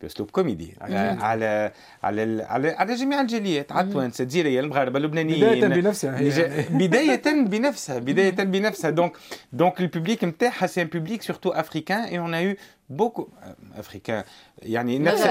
بأسلوب 0.00 0.30
كوميدي. 0.30 0.74
آه 0.82 1.14
على 1.14 1.72
على 2.02 2.42
على 2.48 2.70
على 2.70 2.94
جميع 2.94 3.20
الجاليات. 3.20 3.72
على 3.72 3.86
التوانسه 3.86 4.22
الجزائريه 4.22 4.60
المغاربة 4.60 4.98
اللبنانيين. 4.98 5.40
بداية 5.40 5.80
بنفسها 5.80 6.20
يعني. 6.20 6.78
بداية 6.86 7.44
بنفسها 7.44 7.98
بداية 7.98 8.30
بنفسها. 8.30 8.90
donc 8.90 9.12
donc 9.52 9.80
ال 9.80 9.86
public 9.86 10.24
نتاعها 10.24 10.66
c'est 10.66 10.82
un 10.82 10.86
public 10.86 11.22
surtout 11.22 11.50
africain 11.50 12.00
et 12.00 12.18
on 12.18 12.34
a 12.34 12.56
eu 12.90 12.98
beaucoup 12.98 13.28
africains 13.78 14.24
يعني 14.62 14.98
نفس 14.98 15.22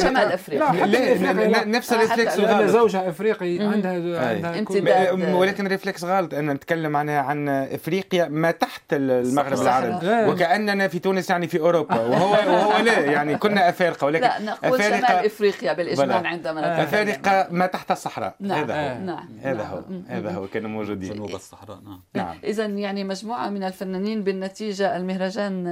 شمال 0.00 0.32
أفريقيا. 0.32 0.86
لا 0.86 1.64
نفس 1.64 1.92
ال 1.92 1.98
réflexe 1.98 2.38
الغالط 2.38 2.70
زوجها 2.70 3.08
أفريقي 3.08 3.58
عندها 3.58 4.28
عندها 4.28 4.58
امتداد. 4.58 5.34
ولكن 5.34 5.66
réflexe 5.66 6.04
غلط 6.04 6.34
أن 6.34 6.50
نتكلم 6.50 6.96
عنها 6.96 7.20
عن 7.20 7.48
أفريقيا 7.48 8.28
ما 8.28 8.50
تحت 8.50 8.82
المغرب 8.92 9.60
العربي. 9.60 10.30
وكأننا 10.30 10.88
في 10.88 10.98
تونس 10.98 11.30
يعني 11.30 11.48
في 11.48 11.60
أوروبا. 11.60 12.00
وهو 12.10 12.32
وهو 12.32 12.82
لا 12.84 12.98
يعني 12.98 13.38
كنا 13.38 13.68
أفارقة 13.68 14.04
ولكن 14.04 14.24
لا 14.24 14.42
نقول 14.42 14.84
شمال 14.84 15.04
إفريقيا 15.04 15.72
بالاجمال 15.72 16.26
عندما 16.26 16.60
نتكلم. 16.60 17.02
أفارقة 17.02 17.48
ما 17.50 17.66
تحت 17.66 17.90
الصحراء. 17.90 18.34
نعم 18.40 18.58
هذا 18.58 18.74
هو. 18.74 19.04
نعم 19.04 19.28
هذا 19.42 19.62
هو. 19.62 19.82
هذا 20.08 20.30
هو 20.30 20.46
كانوا 20.46 20.70
موجودين. 20.70 21.12
جنوب 21.12 21.34
الصحراء 21.34 21.78
نعم. 21.84 22.02
نعم. 22.14 22.36
اذا 22.44 22.66
يعني 22.66 23.04
مجموعة 23.04 23.48
من 23.48 23.62
الفنانين 23.62 24.22
بالنتيجة 24.22 24.96
المهرجان 24.96 25.68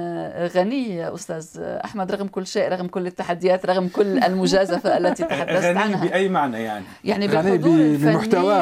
غني 0.55 1.09
أستاذ 1.29 1.61
أحمد 1.63 2.11
رغم 2.11 2.27
كل 2.27 2.47
شيء 2.47 2.69
رغم 2.69 2.87
كل 2.87 3.07
التحديات 3.07 3.65
رغم 3.65 3.87
كل 3.87 4.19
المجازفة 4.19 4.97
التي 4.97 5.23
تحدثت 5.23 5.77
عنها. 5.77 6.05
بأي 6.05 6.29
معنى 6.29 6.63
يعني؟ 6.63 6.85
يعني 7.03 7.27
بالحضور 7.27 7.79
الفني 7.79 8.15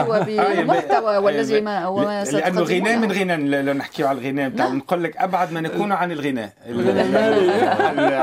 وبالمحتوى 0.09 1.17
والذي 1.17 1.61
ما 1.61 1.87
وما 1.87 2.23
لأنه 2.23 2.61
غناء 2.61 2.97
من 2.97 3.11
غناء 3.11 3.37
لو 3.37 3.73
نحكيو 3.73 4.07
على 4.07 4.19
الغناء 4.19 4.49
نعم. 4.49 4.77
نقول 4.77 5.03
لك 5.03 5.17
أبعد 5.17 5.51
ما 5.51 5.61
نكون 5.61 5.91
عن 5.91 6.11
الغناء. 6.11 6.53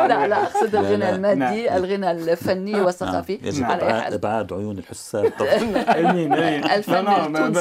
لا 0.08 0.26
لا 0.26 0.42
أقصد 0.42 0.76
الغناء 0.76 1.14
المادي 1.14 1.66
نعم. 1.66 1.76
الغناء 1.76 2.12
الفني 2.12 2.72
نعم. 2.72 2.84
والثقافي. 2.84 3.38
يجب 3.42 3.66
إبعاد 3.70 4.52
عيون 4.52 4.78
الحساد 4.78 5.32
أمين 6.00 6.32
الفن 6.32 7.04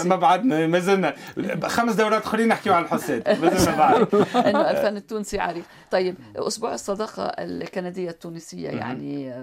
ما 0.07 0.15
بعدنا 0.15 0.67
ما 0.67 0.79
زلنا. 0.79 1.13
خمس 1.63 1.93
دورات 1.93 2.23
أخرين 2.23 2.47
نحكيو 2.47 2.73
عن 2.73 2.83
الحساد 2.83 3.39
ما 3.41 3.49
زلنا 3.49 3.77
بعد. 3.77 4.07
إنه 4.47 4.71
الفن 4.71 4.97
التونسي 4.97 5.39
عريق. 5.39 5.63
طيب 5.91 6.15
أسبوع 6.35 6.70
الصداقة 6.73 7.23
الكندية 7.23 8.09
التونسية 8.09 8.69
يعني 8.69 9.33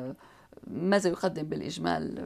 ماذا 0.66 1.10
يقدم 1.10 1.42
بالإجمال 1.42 2.24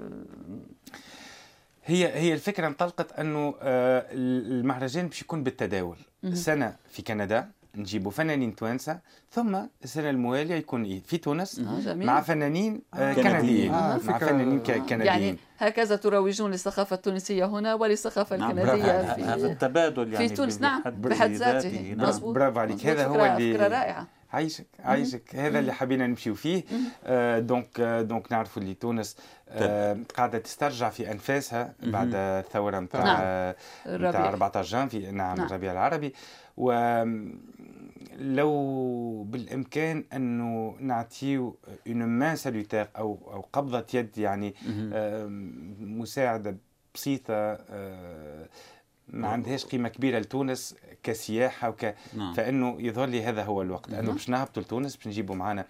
هي 1.84 2.06
هي 2.14 2.32
الفكرة 2.34 2.66
انطلقت 2.66 3.12
أنه 3.12 3.54
آه، 3.60 4.06
المهرجان 4.12 5.06
باش 5.08 5.22
يكون 5.22 5.42
بالتداول 5.42 5.96
سنة 6.32 6.76
في 6.90 7.02
كندا 7.02 7.48
نجيبوا 7.76 8.10
فنانين 8.10 8.54
توانسه 8.56 8.98
ثم 9.30 9.58
السنة 9.84 10.10
الموالية 10.10 10.54
يكون؟ 10.54 11.00
في 11.00 11.16
تونس 11.18 11.58
آه، 11.58 11.80
جميل. 11.80 12.06
مع 12.06 12.20
فنانين 12.20 12.82
آه، 12.94 13.14
كنديين. 13.14 13.74
آه، 13.74 14.00
مع 14.04 14.18
فنانين 14.18 14.62
يعني 14.68 14.80
كنديين 14.88 15.36
هكذا 15.58 15.96
تروجون 15.96 16.50
للثقافة 16.50 16.96
التونسية 16.96 17.44
هنا 17.44 17.74
وللثقافة 17.74 18.36
نعم 18.36 18.58
الكندية 18.58 18.82
برافو. 19.02 19.22
هذا 19.22 19.36
في 19.36 19.52
التبادل 19.52 20.12
يعني 20.12 20.28
في 20.28 20.34
تونس 20.34 20.60
نعم 20.60 20.82
بحد 20.86 21.30
ذاته. 21.32 21.94
برافو 22.20 22.60
عليك. 22.60 22.86
هذا 22.86 23.06
هو 23.06 23.24
اللي- 23.36 23.54
فكرة 23.54 23.68
رائعة 23.68 24.06
عايشك 24.32 24.66
عايشك. 24.80 25.36
هذا 25.36 25.58
اللي 25.58 25.72
حبينا 25.72 26.06
نمشيو 26.06 26.34
فيه. 26.34 26.64
آه 27.04 27.38
donc 27.38 27.80
آه 27.80 28.02
donc 28.02 28.32
نعرفوا 28.32 28.62
اللي 28.62 28.74
تونس 28.74 29.16
آه 29.48 29.98
قاعدة 30.16 30.38
تسترجع 30.38 30.90
في 30.90 31.12
أنفاسها 31.12 31.74
بعد 31.82 32.10
الثورة 32.14 32.80
نتاع 32.80 33.04
نعم. 33.04 33.16
نتاع 33.18 33.54
الربيع 33.86 34.28
14 34.28 34.68
جانفي 34.68 35.10
نعم 35.10 35.36
نعم. 35.36 35.46
الربيع 35.46 35.72
العربي. 35.72 36.14
ولو 38.18 39.22
بالإمكان 39.22 40.04
انه 40.12 40.76
نعطيو 40.80 41.56
une 41.86 42.04
main 42.04 42.36
salutaire 42.36 42.88
أو 42.96 43.18
أو 43.32 43.40
قبضة 43.52 43.86
يد 43.94 44.18
يعني 44.18 44.54
آه، 44.92 45.26
مساعدة 45.80 46.56
بسيطة 46.94 47.34
آه، 47.34 48.48
ما 49.12 49.28
عندهاش 49.28 49.64
قيمة 49.64 49.88
كبيرة 49.88 50.18
لتونس 50.18 50.76
كسياحة 51.02 51.68
وك 51.68 51.94
نعم. 52.16 52.34
فإنه 52.34 52.76
يظهر 52.78 53.08
لي 53.08 53.22
هذا 53.22 53.44
هو 53.44 53.62
الوقت. 53.62 53.92
انه 53.92 54.12
باش 54.12 54.28
نهبطوا 54.28 54.62
لتونس 54.62 54.96
باش 54.96 55.06
نجيبوا 55.06 55.34
معنا 55.34 55.64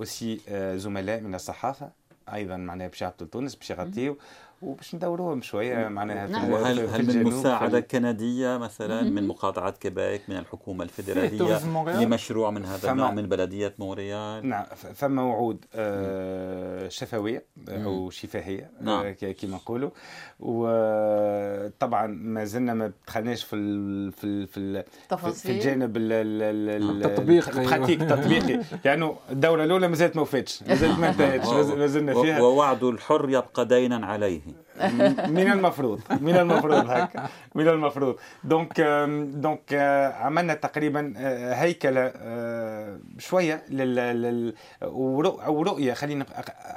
aussi 0.00 0.40
زملاء 0.76 1.20
من 1.20 1.34
الصحافة 1.34 1.90
أيضا 2.32 2.56
معناها 2.56 2.88
باش 2.88 3.02
يهبطوا 3.02 3.26
لتونس 3.26 3.54
باش 3.54 3.70
يغطيو. 3.70 4.18
وباش 4.64 4.94
ندوروهم 4.94 5.42
شوية 5.42 5.88
معناها 5.88 6.26
في 6.26 6.32
نعم. 6.32 6.44
ال- 6.44 6.52
وهل 6.52 6.76
في 6.76 6.82
هل 6.96 7.02
من 7.02 7.10
الجنوب، 7.10 7.70
في 7.70 7.80
كندية 7.82 8.56
مثلا 8.58 9.02
من 9.02 9.28
مقاطعة 9.28 9.70
كيبيك 9.70 10.22
من 10.28 10.36
الحكومة 10.36 10.84
الفيدرالية 10.84 11.38
Tourisme 11.38 11.68
Montréal؟ 11.68 12.02
لمشروع 12.02 12.50
من 12.50 12.64
هذا 12.64 12.76
فما- 12.76 12.92
النوع 12.92 13.10
من 13.10 13.22
بلدية 13.28 13.74
مونريال 13.78 14.48
نعم. 14.48 14.64
فما 14.94 15.22
وعود 15.22 15.64
آه، 15.74 16.88
شفوية 16.88 17.44
آه، 17.68 17.84
أو 17.84 18.10
شفاهية 18.10 18.70
نعم. 18.80 19.06
آه، 19.06 19.10
ك- 19.10 19.36
كما 19.36 19.56
نقولوا 19.56 19.90
وطبعا 20.40 22.06
ما 22.06 22.44
زلنا 22.44 22.74
ما 22.74 22.92
دخلناش 23.06 23.44
في 23.44 23.56
ال 23.56 24.12
في 24.12 24.24
ال 24.26 24.46
في, 24.46 24.56
ال 24.60 24.84
في 25.34 25.50
الجانب 25.52 25.96
ال- 25.96 26.12
ال- 26.12 26.42
ال- 26.82 27.04
التطبيق،. 27.06 27.48
ال 27.58 27.63
pratique 27.63 28.00
التطبيقي. 28.02 28.60
لأنه 28.84 29.16
الدوره 29.30 29.64
الأولى 29.64 29.88
ما 29.88 29.94
زالت 29.96 30.16
ما 30.16 30.22
وفتش 30.22 30.62
ما 30.62 30.74
زالت 30.74 30.98
ما 30.98 31.08
انتهتش 31.08 31.48
ما 31.54 31.62
زل- 31.62 31.78
ما 31.78 31.86
زلنا 31.86 32.22
فيها. 32.22 32.40
ووعد 32.42 32.84
الحر 32.84 33.28
يبقى 33.30 33.66
دينا 33.66 34.06
عليه. 34.06 34.40
من 35.28 35.52
المفروض 35.52 36.00
من 36.20 36.36
المفروض 36.36 36.90
هكا 36.90 37.28
من 37.54 37.68
المفروض 37.68 38.16
donc 38.44 38.80
donc 39.34 39.60
آه، 39.72 40.12
عملنا 40.12 40.54
تقريبا 40.54 41.14
آه، 41.16 41.54
هيكله 41.54 42.12
آه، 42.16 42.98
شوية 43.18 43.62
لل 43.70 44.54
أو 44.82 45.62
رؤيه 45.62 45.92
خلينا 45.94 46.26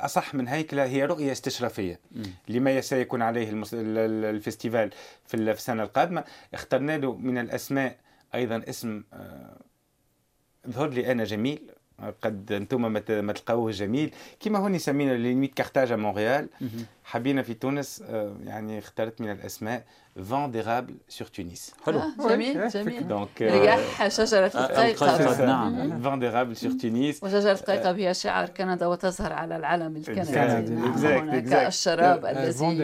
اصح 0.05 0.35
من 0.35 0.47
هيكله 0.47 0.85
هي 0.85 1.05
رؤيه 1.05 1.31
استشرافيه 1.31 1.99
لما 2.47 2.81
سيكون 2.81 3.21
عليه 3.21 3.49
المس- 3.49 3.73
ال- 3.73 3.97
ال- 3.97 4.25
ال 4.35 4.41
festival 4.41 4.89
في 5.27 5.33
ال- 5.33 5.53
في 5.53 5.59
السنة 5.59 5.83
القادمه 5.83 6.23
اخترنا 6.53 6.97
له 6.97 7.15
من 7.15 7.37
الاسماء 7.37 7.95
أيضا 8.35 8.61
اسم 8.69 9.03
آه، 9.13 9.57
ظهر 10.69 10.89
لي 10.89 11.11
أنا 11.11 11.23
جميل 11.23 11.61
قد 12.21 12.51
أنتم 12.51 12.81
ما 12.91 12.99
تلقاوه 13.33 13.71
جميل 13.71 14.13
كما 14.39 14.59
هوني 14.59 14.79
سمينا 14.79 15.11
les 15.13 15.28
nuits 15.28 15.53
Carthage 15.53 15.93
Montréal 15.93 16.49
حبينا 17.07 17.41
في 17.41 17.53
تونس 17.53 18.03
آه، 18.09 18.35
يعني 18.45 18.79
اخترت 18.79 19.21
من 19.21 19.31
الأسماء 19.31 19.83
vent 20.29 20.51
d'érable 20.51 20.95
sur 21.09 21.27
تونس 21.27 21.73
حلو 21.85 21.99
آه، 21.99 22.29
جميل. 22.29 22.69
جميل 22.69 23.07
donc 23.07 23.41
رياح 23.41 24.07
شجرة 24.07 24.45
القيقب. 24.55 25.03
القيقب 25.03 25.41
نعم. 25.45 26.01
vent 26.01 26.19
d'érable 26.19 26.55
sur 26.55 26.71
تونس 26.71 27.23
وشجرة 27.23 27.51
القيقب 27.51 27.99
هي 27.99 28.13
شعار 28.13 28.49
كندا 28.49 28.87
وتظهر 28.87 29.33
على 29.33 29.55
العلم 29.55 29.95
الكندي. 29.95 30.31
نعم، 30.31 30.65
هناك. 30.95 31.53
الشراب 31.67 32.25
آه، 32.25 32.31
الذي 32.31 32.79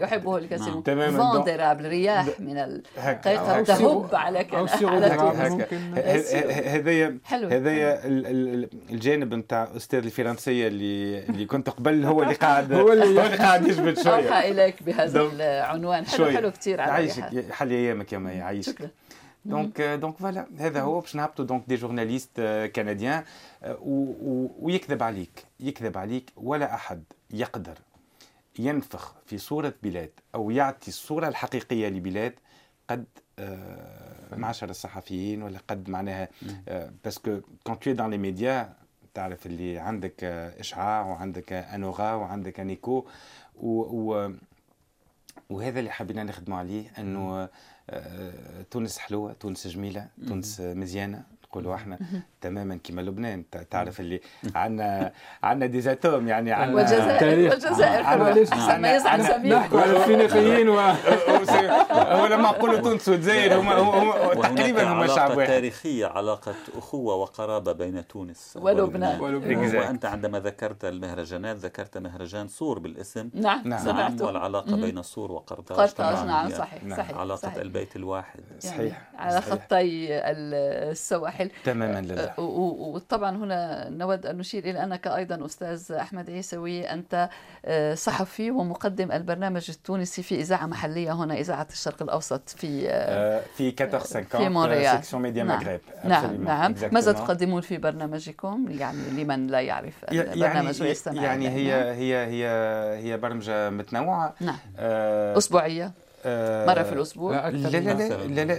يحبه 0.00 0.36
الكثيرون 0.36 0.70
نعم. 0.72 0.80
تماماً. 0.82 1.32
vent 1.32 1.51
d'érable 1.51 1.88
رياح 1.88 2.26
من. 2.40 2.58
القيقب 2.58 3.64
تهب 3.64 4.08
على 4.14 4.44
كندا 4.44 5.08
d'érable 5.08 5.64
هذايا. 6.64 7.18
هذايا 7.32 8.06
ال- 8.06 8.26
ال- 8.26 8.68
الجانب 8.90 9.34
نتاع 9.34 9.68
أستاذ 9.76 10.04
الفرنسية 10.04 10.68
اللي 10.68 11.18
اللي 11.28 11.44
كنت 11.46 11.70
قبل 11.70 12.04
هو 12.04 12.22
اللي 12.22 12.34
قاعد 12.34 12.72
هو 12.72 12.92
اللي 12.92 13.20
قاعد 13.20 13.65
يجبد 13.66 13.98
شوية. 13.98 14.14
أوحى 14.14 14.50
إليك 14.50 14.82
بهذا 14.82 15.20
العنوان. 15.20 16.06
حلو 16.06 16.26
حلو 16.26 16.50
كثير 16.50 16.80
على. 16.80 16.90
يعيشك 16.90 17.52
حل 17.52 17.70
أيامك 17.70 18.12
يا 18.12 18.18
مي 18.18 18.30
يعيشك 18.30 18.72
شكرا. 18.72 18.88
donc 19.44 19.80
donc 19.80 20.16
voilà 20.16 20.46
هذا 20.58 20.80
هو 20.80 21.00
باش 21.00 21.16
نهبطوا 21.16 21.44
donc 21.44 21.62
des 21.68 21.74
journalistes 21.74 22.40
canadiens 22.76 23.24
ويكذب 24.60 25.02
عليك 25.02 25.44
يكذب 25.60 25.98
عليك 25.98 26.30
ولا 26.36 26.74
أحد 26.74 27.04
يقدر 27.30 27.78
ينفخ 28.58 29.14
في 29.26 29.38
صورة 29.38 29.74
بلاد 29.82 30.10
أو 30.34 30.50
يعطي 30.50 30.88
الصورة 30.88 31.28
الحقيقية 31.28 31.88
لبلاد 31.88 32.34
قد 32.90 33.04
آه، 33.38 34.36
معشر 34.36 34.70
الصحفيين 34.70 35.42
ولا 35.42 35.58
قد 35.68 35.88
معناها 35.88 36.28
parce 37.04 37.26
que 37.26 37.40
quand 37.64 37.78
t'es 37.78 37.92
dans 37.92 38.10
les 38.10 38.18
médias 38.18 38.72
تعرف 39.16 39.46
اللي 39.46 39.78
عندك 39.78 40.24
آه، 40.24 40.60
إشعاع 40.60 41.06
وعندك 41.06 41.52
une 41.52 41.78
aura 41.78 42.12
وعندك 42.14 42.60
un 42.60 42.73
écho. 42.73 43.04
و, 43.56 43.80
و 43.80 44.32
وهذا 45.50 45.78
اللي 45.78 45.90
حبينا 45.90 46.24
نخدموا 46.24 46.58
عليه 46.58 46.92
إنه 46.98 47.48
آه، 47.90 48.62
تونس 48.70 48.98
حلوة 48.98 49.32
تونس 49.32 49.66
جميلة 49.66 50.08
تونس 50.28 50.60
مزيانة. 50.60 51.22
نقولوا 51.50 51.74
إحنا 51.74 51.98
تماما 52.40 52.78
كما 52.84 53.00
لبنان 53.00 53.50
ت- 53.50 53.56
تعرف 53.70 54.00
اللي 54.00 54.20
عندنا 54.54 55.12
عندنا 55.42 55.66
des 55.66 55.80
atouts 55.80 56.28
يعني 56.28 56.52
عندنا 56.52 56.76
والجزائر 56.76 57.20
تاريخ. 57.20 57.52
والجزائر 57.52 58.02
نحكوا 59.58 59.80
على 59.80 59.96
الفينيقيين 59.96 60.68
و 60.68 60.74
ولما 62.22 62.42
نقولوا 62.50 62.78
تونس 62.80 63.08
والجزائر 63.08 63.60
هم 63.60 63.68
هم 63.68 63.88
هم 63.88 64.08
وهناك 64.08 64.58
تقريبا 64.58 64.82
هم 64.82 65.06
شعب 65.06 65.18
علاقة 65.20 65.36
واحد. 65.36 65.48
تاريخية 65.48 66.06
علاقة 66.06 66.54
أخوة 66.78 67.14
وقرابة 67.14 67.72
بين 67.72 68.06
تونس 68.06 68.52
ولبنان. 68.62 69.20
وأنت 69.76 70.04
عندما 70.04 70.40
ذكرت 70.40 70.84
المهرجانات 70.84 71.56
ذكرت 71.56 71.98
مهرجان 71.98 72.48
صور 72.48 72.78
بالاسم. 72.78 73.30
نعم. 73.34 73.42
نعم. 73.64 73.68
نعم. 73.68 73.84
سمعته. 73.84 74.26
والعلاقة 74.26 74.76
بين 74.76 75.02
صور 75.02 75.32
وقرطاج. 75.32 75.78
قرطاج 75.78 76.26
نعم 76.26 76.50
صحيح. 76.50 76.82
صحيح 76.96 77.16
صحيح. 77.36 77.56
البيت 77.56 77.96
الواحد. 77.96 78.40
يعني 78.64 78.76
صحيح 78.76 79.02
على 79.18 79.40
صحيح. 79.40 79.54
خطي 79.54 80.08
السواحل. 80.30 81.35
تماما 81.64 82.00
لله 82.00 82.40
و- 82.40 82.94
وطبعا 82.94 83.36
هنا 83.36 83.88
نود 83.90 84.26
أن 84.26 84.38
نشير 84.38 84.64
إلى 84.70 84.82
أنك 84.84 85.06
أيضا 85.06 85.46
أستاذ 85.46 85.92
أحمد 85.92 86.30
عيسوي 86.30 86.90
أنت 86.92 87.28
آه، 87.64 87.94
صحفي 87.94 88.50
ومقدم 88.50 89.12
البرنامج 89.12 89.66
التونسي 89.70 90.22
في 90.22 90.34
إذاعة 90.40 90.66
محلية 90.66 91.12
هنا 91.12 91.34
إذاعة 91.34 91.66
الشرق 91.72 92.02
الأوسط 92.02 92.48
في 92.48 92.86
آه، 92.90 93.42
في 93.56 93.74
14 93.80 94.04
50 94.24 94.24
في 94.40 94.48
مونريال. 94.48 94.90
section 94.96 95.22
ميديا 95.22 95.44
نعم. 95.44 95.58
مغرب 95.60 95.80
نعم. 96.04 96.44
نعم 96.44 96.74
ماذا. 96.92 97.12
تقدمون 97.12 97.60
في 97.60 97.76
برنامجكم 97.78 98.66
يعني 98.70 98.98
لمن 99.24 99.46
لا 99.46 99.60
يعرف 99.60 99.94
يعني 100.08 100.32
البرنامج 100.32 100.82
ويستمع 100.82 101.22
يعني 101.22 101.48
إليه؟ 101.48 101.56
هي 101.92 101.94
هي 101.94 102.26
هي 102.26 102.46
هي 103.12 103.16
برمجة 103.16 103.70
متنوعة 103.70 104.34
نعم 104.40 104.56
أسبوعية 104.78 105.84
آه، 105.84 105.92
مرة 106.66 106.82
في 106.82 106.92
الأسبوع؟ 106.92 107.48
لا 107.48 107.50
لا 107.50 107.78
لا 107.78 107.92
لا 108.28 108.44
لا. 108.44 108.56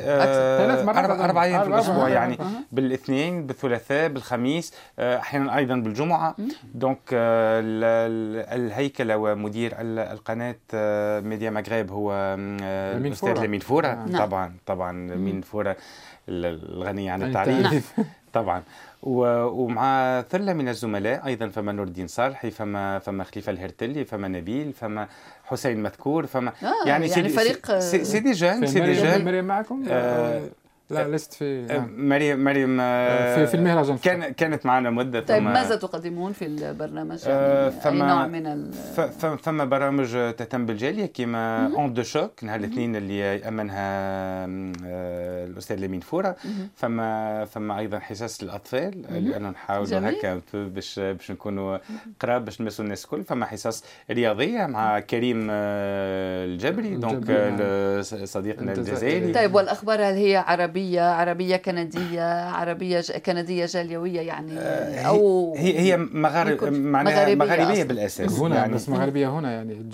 ثلاث 0.58 0.80
آه، 0.80 0.84
مرات 0.86 1.10
أظن. 1.10 1.22
أربع 1.22 1.44
أيام 1.44 1.82
في 1.82 1.92
مرات. 1.92 2.12
يعني. 2.12 2.38
بالاثنين 2.72 3.48
بالثلاثاء 3.48 4.08
بالخميس 4.10 4.74
آه، 5.00 5.18
أحيانا 5.18 5.58
أيضا 5.58 5.76
بالجمعة. 5.76 6.36
donc 6.74 7.00
آه، 7.14 7.60
ال- 7.60 7.84
ال- 7.84 8.62
الهيكلة 8.66 9.18
ومدير 9.18 9.74
ال- 9.82 10.00
القناة 10.00 10.56
آه، 10.74 11.20
ميديا 11.20 11.50
مغرب 11.50 11.92
هو 11.92 12.12
آه، 12.14 12.98
لمين 12.98 13.60
فورة 13.60 13.88
نعم. 14.06 14.26
طبعا 14.26 14.54
طبعا 14.66 14.92
لمين 14.92 15.42
فورة 15.42 15.76
ال- 16.30 16.46
الغني 16.74 17.10
عن 17.10 17.24
التعريف 17.24 17.94
طبعا. 18.34 18.64
ومع 19.04 20.22
ثلة 20.30 20.54
من 20.54 20.70
الزملاء 20.70 21.26
أيضا 21.26 21.48
فما 21.48 21.72
نور 21.72 21.88
الدين 21.88 22.08
صالحي 22.08 22.52
فما 22.52 23.00
فما 23.00 23.24
خليفة 23.24 23.52
الهرتلي 23.52 24.06
فما 24.06 24.28
نبيل 24.28 24.74
فما 24.74 25.08
حسين 25.46 25.84
مذكور 25.84 26.26
فما 26.26 26.54
آه، 26.64 26.88
يعني, 26.88 27.08
يعني 27.08 27.30
فريق، 27.30 27.80
c'est, 27.80 28.06
c'est 28.06 28.20
des 28.20 28.32
jeunes 28.32 28.60
في 28.60 28.68
c'est 28.68 28.80
des 28.80 28.82
مريم 28.82 29.04
jeunes 29.04 29.26
مريم 29.26 29.46
معكم؟ 29.46 29.86
آه، 29.90 30.42
لا 30.90 31.08
لست 31.08 31.34
في 31.34 31.66
آه، 31.70 31.78
نعم. 31.78 32.10
مريم 32.10 32.44
مريم 32.44 32.78
آه، 32.82 33.36
في- 33.36 33.48
في 33.48 33.54
المهرجان 33.58 33.98
كان 33.98 34.34
كانت 34.34 34.66
معنا 34.66 34.90
مدة 34.90 35.20
طيب 35.20 35.38
ثم- 35.38 35.54
ماذا 35.54 35.76
تقدمون 35.76 36.34
في 36.34 36.46
البرنامج؟ 36.46 37.20
آه، 37.28 37.62
يعني 37.64 37.66
أي 37.76 37.82
فما- 37.82 38.08
نوع 38.08 38.28
من 38.28 38.48
ال... 38.48 38.72
فما 39.38 39.66
برامج 39.66 40.12
تهتم 40.12 40.66
بالجالية 40.66 41.06
كيما 41.06 41.66
onde 41.76 41.94
de 41.94 42.04
choc 42.04 42.44
نهار 42.44 42.60
الاثنين 42.60 42.96
اللي 42.96 43.20
يامنها 43.20 43.78
آه، 44.86 45.46
الأستاذ 45.46 45.78
لمين 45.80 46.00
فوره 46.00 46.36
فما 46.76 47.46
فما 47.46 47.80
أيضا 47.80 48.00
حصص 48.00 48.44
للأطفال 48.44 49.02
لأنه 49.30 49.50
نحاولوا. 49.50 50.10
هكا 50.10 50.42
باش 50.54 51.00
باش 51.00 51.32
نكونوا 51.32 51.78
قراب 52.20 52.46
باش 52.46 52.62
نمسوا 52.62 52.86
الناس 52.86 53.06
الكل. 53.06 53.24
فما 53.24 53.46
حصص 53.46 53.84
رياضية 54.12 54.66
مع 54.66 55.00
كريم 55.00 55.48
آه، 55.52 56.46
الجبري 56.46 56.96
دونك 56.96 57.30
آه، 57.30 57.50
نعم. 57.50 58.02
صديقنا 58.26 58.72
الجزائري. 58.74 58.92
الجزائري 59.18 59.34
طيب 59.34 59.56
والأخبار 59.56 60.00
هل 60.00 60.14
هي 60.14 60.38
عربية؟ 60.38 60.77
عربية 61.00 61.56
كندية 61.56 62.50
عربية 62.50 63.00
ج... 63.00 63.12
كندية 63.12 63.66
جاليوية 63.66 64.22
يعني 64.22 64.60
أو 65.08 65.54
هي 65.58 65.80
هي 65.80 65.98
مغارب 65.98 66.64
مغاربية 66.64 67.36
مغاربية 67.36 67.72
أصلاً. 67.74 67.84
بالأساس 67.84 68.40
هنا 68.40 68.56
يعني 68.56 68.74
بس 68.74 68.90
مغربيه 68.90 69.28
هنا 69.40 69.52
يعني 69.52 69.92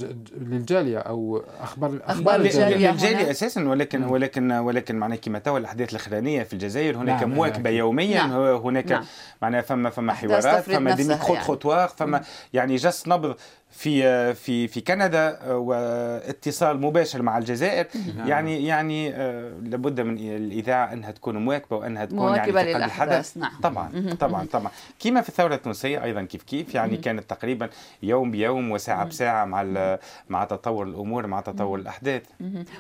أو 0.99 1.43
أخبار 1.61 1.99
أخبار 2.05 2.39
ل- 2.39 2.45
الجالية 2.45 2.91
للجالية 2.91 3.23
هنا. 3.23 3.31
أساسا 3.31 3.69
ولكن 3.69 4.01
نعم. 4.01 4.11
ولكن 4.11 4.51
ولكن 4.51 4.95
معناها 4.95 5.17
كما 5.17 5.39
توا 5.39 5.57
الأحداث 5.59 5.89
الإخرانية 5.89 6.43
في 6.43 6.53
الجزائر 6.53 6.97
هناك 6.97 7.21
نعم، 7.21 7.33
مواكبة 7.33 7.69
أكيد. 7.69 7.79
يوميا 7.79 8.17
نعم. 8.27 8.31
هناك 8.41 8.91
نعم. 8.91 9.03
معناها 9.41 9.61
فما 9.61 9.89
فما 9.89 10.13
حوارات 10.13 10.63
فما 10.63 10.91
des 10.91 11.01
نفسها 11.03 11.15
ميكرو 11.17 11.33
يعني. 11.33 11.45
تروتوار 11.45 11.87
فما 11.87 12.21
يعني 12.53 12.75
جس 12.75 13.07
نبض 13.07 13.35
في 13.73 14.33
في 14.33 14.67
في 14.67 14.81
كندا 14.81 15.39
آه، 15.41 15.57
واتصال 15.57 16.81
مباشر 16.81 17.21
مع 17.21 17.37
الجزائر. 17.37 17.87
يعني 18.25 18.65
يعني 18.65 19.15
آه، 19.15 19.51
لابد 19.63 20.01
من 20.01 20.17
الإذاعة 20.17 20.93
أنها 20.93 21.11
تكون 21.11 21.37
مواكبة 21.37 21.77
وأنها 21.77 22.05
تكون 22.05 22.19
مواكبة 22.19 22.37
يعني 22.37 22.51
في 22.51 22.73
قلب 22.73 22.77
للأحداث، 22.77 23.37
الحدث. 23.37 23.37
نعم. 23.37 23.61
طبعا 23.63 24.15
طبعا 24.19 24.45
طبعا. 24.51 24.71
كما 24.99 25.21
في 25.21 25.29
الثورة 25.29 25.55
التونسية 25.55 26.03
أيضا 26.03 26.23
كيف 26.23 26.43
كيف 26.43 26.75
يعني 26.75 26.97
كانت 26.97 27.29
تقريبا 27.29 27.69
يوم 28.03 28.31
بيوم 28.31 28.71
وساعة 28.71 29.05
بساعة 29.05 29.45
مع 29.45 29.97
مع 30.29 30.43
تطور 30.45 30.87
الأمور 30.87 31.27
مع 31.27 31.41
تطور 31.41 31.79
الأحداث. 31.79 32.23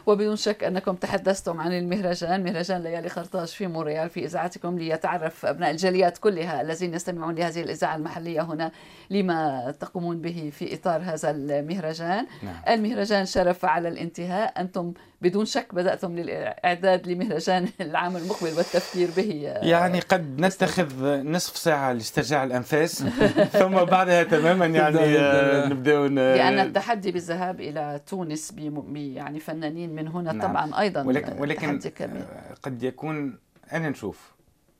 وبدون 0.05 0.35
شك 0.35 0.63
أنكم 0.63 0.95
تحدثتم 0.95 1.61
عن 1.61 1.73
المهرجان. 1.73 2.43
مهرجان 2.43 2.83
ليالي 2.83 3.09
خرطاج 3.09 3.47
في 3.47 3.67
مونريال 3.67 4.09
في 4.09 4.25
إذاعتكم 4.25 4.77
ليتعرف 4.79 5.45
أبناء 5.45 5.71
الجاليات 5.71 6.17
كلها 6.17 6.61
الذين 6.61 6.93
يستمعون 6.93 7.35
لهذه 7.35 7.61
الإذاعة 7.61 7.95
المحلية 7.95 8.41
هنا. 8.41 8.71
لما 9.09 9.71
تقومون 9.79 10.21
به 10.21 10.51
في 10.53 10.73
إطار 10.83 11.01
هذا 11.01 11.31
المهرجان. 11.31 12.25
نعم. 12.43 12.55
المهرجان 12.69 13.25
شرف 13.25 13.65
على 13.65 13.87
الانتهاء. 13.89 14.61
أنتم 14.61 14.93
بدون 15.21 15.45
شك 15.45 15.75
بدأتم 15.75 16.15
للإعداد 16.15 17.07
لمهرجان 17.07 17.67
العام 17.81 18.17
المقبل 18.17 18.47
والتفكير 18.57 19.09
به. 19.17 19.41
يعني 19.61 19.99
قد 19.99 20.39
نتخذ 20.39 21.21
نصف 21.23 21.57
ساعة 21.57 21.93
لاسترجاع 21.93 22.43
الأنفاس. 22.43 23.03
ثم 23.59 23.75
بعدها 23.83 24.23
تماما 24.23 24.65
يعني 24.65 24.95
نبدأ- 24.97 25.17
آه، 25.19 25.67
نبداو 25.67 26.05
ن- 26.07 26.15
لأن 26.15 26.59
التحدي 26.59 27.11
بالذهاب 27.11 27.61
إلى 27.61 28.01
تونس 28.07 28.53
يعني 28.95 29.39
فنانين 29.39 29.95
من 29.95 30.07
هنا 30.07 30.31
نعم. 30.33 30.51
طبعا 30.51 30.79
أيضا 30.81 31.03
ولكن 31.03 31.39
ولكن 31.39 31.79
آه، 32.01 32.53
قد 32.63 32.83
يكون 32.83 33.37
أنا 33.73 33.89
نشوف 33.89 34.33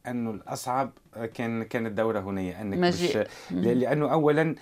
أنه 0.08 0.32
الأصعب 0.32 0.92
كان 1.34 1.64
كانت 1.64 1.92
دورة 1.92 2.20
هنية 2.20 2.62
أنك 2.62 2.78
مجيء. 2.78 3.20
مش 3.20 3.28
لأنه 3.52 4.12
أولا 4.12 4.56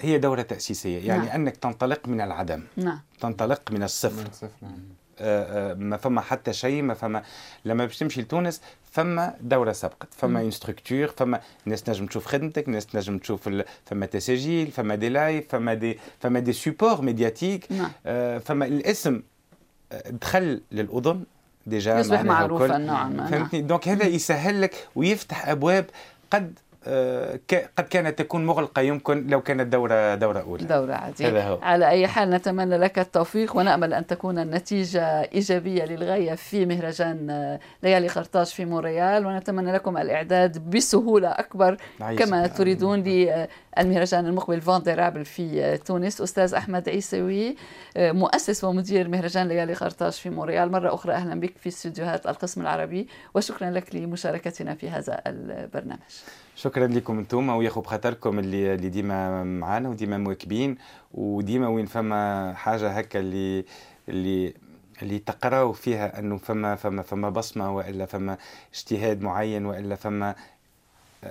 هي 0.00 0.18
دورة 0.18 0.42
تأسيسية 0.42 1.06
يعني 1.08 1.26
نعم. 1.26 1.34
أنك 1.34 1.56
تنطلق 1.56 2.08
من 2.08 2.20
العدم. 2.20 2.62
نعم. 2.76 3.00
تنطلق 3.20 3.62
من 3.70 3.82
الصفر. 3.82 4.48
آه، 5.18 5.72
آه، 5.72 5.74
ما 5.74 5.96
فما 5.96 6.20
حتى 6.20 6.52
شيء 6.52 6.82
ما 6.82 6.94
فما 6.94 7.22
لما 7.64 7.84
باش 7.84 7.98
تمشي 7.98 8.20
لتونس 8.22 8.60
فما 8.92 9.34
دورة 9.40 9.72
سبقت 9.72 10.08
فما 10.16 10.40
une 10.40 10.50
structure 10.50 11.06
فما 11.06 11.40
ناس 11.66 11.88
نجم 11.88 12.06
تشوف 12.06 12.26
خدمتك 12.26 12.68
ناس 12.68 12.96
نجم 12.96 13.18
تشوف 13.18 13.48
ال... 13.48 13.64
فما 13.84 14.06
تسجيل 14.06 14.70
فما 14.70 14.94
des 14.94 15.08
live 15.08 15.48
فما 15.48 15.74
des 15.74 15.98
فما 16.20 16.40
des 16.40 16.52
supports 16.52 17.02
médiatiques 17.02 17.72
نعم. 17.72 17.90
آه، 18.06 18.38
فما 18.38 18.66
الاسم 18.66 19.22
دخل 20.10 20.60
للأذن 20.72 21.24
déjà 21.66 21.98
يصبح 21.98 22.22
معروفا. 22.22 22.78
نوعا 22.78 23.04
ما 23.04 23.16
نعم. 23.16 23.26
فهمتني؟ 23.26 23.60
donc 23.60 23.88
هذا 23.88 24.06
يسهل 24.06 24.62
لك 24.62 24.88
ويفتح 24.96 25.48
أبواب 25.48 25.86
قد 26.30 26.58
قد 27.78 27.84
كانت 27.90 28.18
تكون 28.18 28.46
مغلقة 28.46 28.82
يمكن 28.82 29.26
لو 29.26 29.40
كانت 29.40 29.72
دوره 29.72 30.14
دورة 30.14 30.40
أولى. 30.40 30.64
دورة 30.64 30.92
عادية. 30.94 31.28
هذا 31.28 31.42
هو. 31.48 31.58
على 31.62 31.88
أي 31.88 32.06
حال 32.06 32.30
نتمنى 32.30 32.76
لك 32.76 32.98
التوفيق 32.98 33.56
ونأمل 33.56 33.94
أن 33.94 34.06
تكون 34.06 34.38
النتيجة 34.38 35.04
إيجابية 35.04 35.84
للغاية 35.84 36.34
في 36.34 36.66
مهرجان 36.66 37.30
آه، 37.30 37.60
ليالي 37.82 38.08
خرطاج 38.08 38.46
في 38.46 38.64
مونريال 38.64 39.26
ونتمنى 39.26 39.72
لكم 39.72 39.96
الإعداد 39.96 40.70
بسهولة 40.70 41.28
أكبر 41.28 41.76
عايشك. 42.00 42.24
كما 42.24 42.46
تريدون 42.46 43.02
للمهرجان 43.02 44.26
المقبل 44.26 44.60
فانديرابل 44.60 45.24
في 45.24 45.64
آه، 45.64 45.76
تونس. 45.76 46.20
أستاذ 46.20 46.54
أحمد 46.54 46.88
عيسوي 46.88 47.56
آه، 47.96 48.12
مؤسس 48.12 48.64
ومدير 48.64 49.08
مهرجان 49.08 49.48
ليالي 49.48 49.74
خرطاج 49.74 50.12
في 50.12 50.30
مونريال. 50.30 50.72
مرة 50.72 50.94
أخرى 50.94 51.12
أهلا 51.12 51.40
بك 51.40 51.58
في 51.58 51.68
استديوهات 51.68 52.26
القسم 52.26 52.60
العربي 52.60 53.08
وشكرا 53.34 53.70
لك 53.70 53.94
لمشاركتنا 53.94 54.74
في 54.74 54.90
هذا 54.90 55.20
البرنامج. 55.26 56.00
شكرا 56.54 56.86
لكم 56.86 57.18
أنتم 57.18 57.48
وياخذ 57.48 57.80
بخاطركم 57.80 58.38
اللي 58.38 58.74
اللي 58.74 58.88
ديما 58.88 59.44
معانا 59.44 59.88
وديما 59.88 60.18
مواكبين 60.18 60.76
وديما 61.14 61.68
وين 61.68 61.86
فما 61.86 62.54
حاجة 62.54 62.90
هكا 62.90 63.18
اللي 63.20 63.64
اللي 64.08 64.54
اللي 65.02 65.18
تقراو 65.18 65.72
فيها 65.72 66.18
أنه 66.18 66.36
فما 66.36 66.76
فما 66.76 67.02
فما 67.02 67.30
بصمة 67.30 67.76
وإلا 67.76 68.06
فما 68.06 68.38
اجتهاد 68.74 69.22
معين 69.22 69.66
وإلا 69.66 69.94
فما 69.94 70.34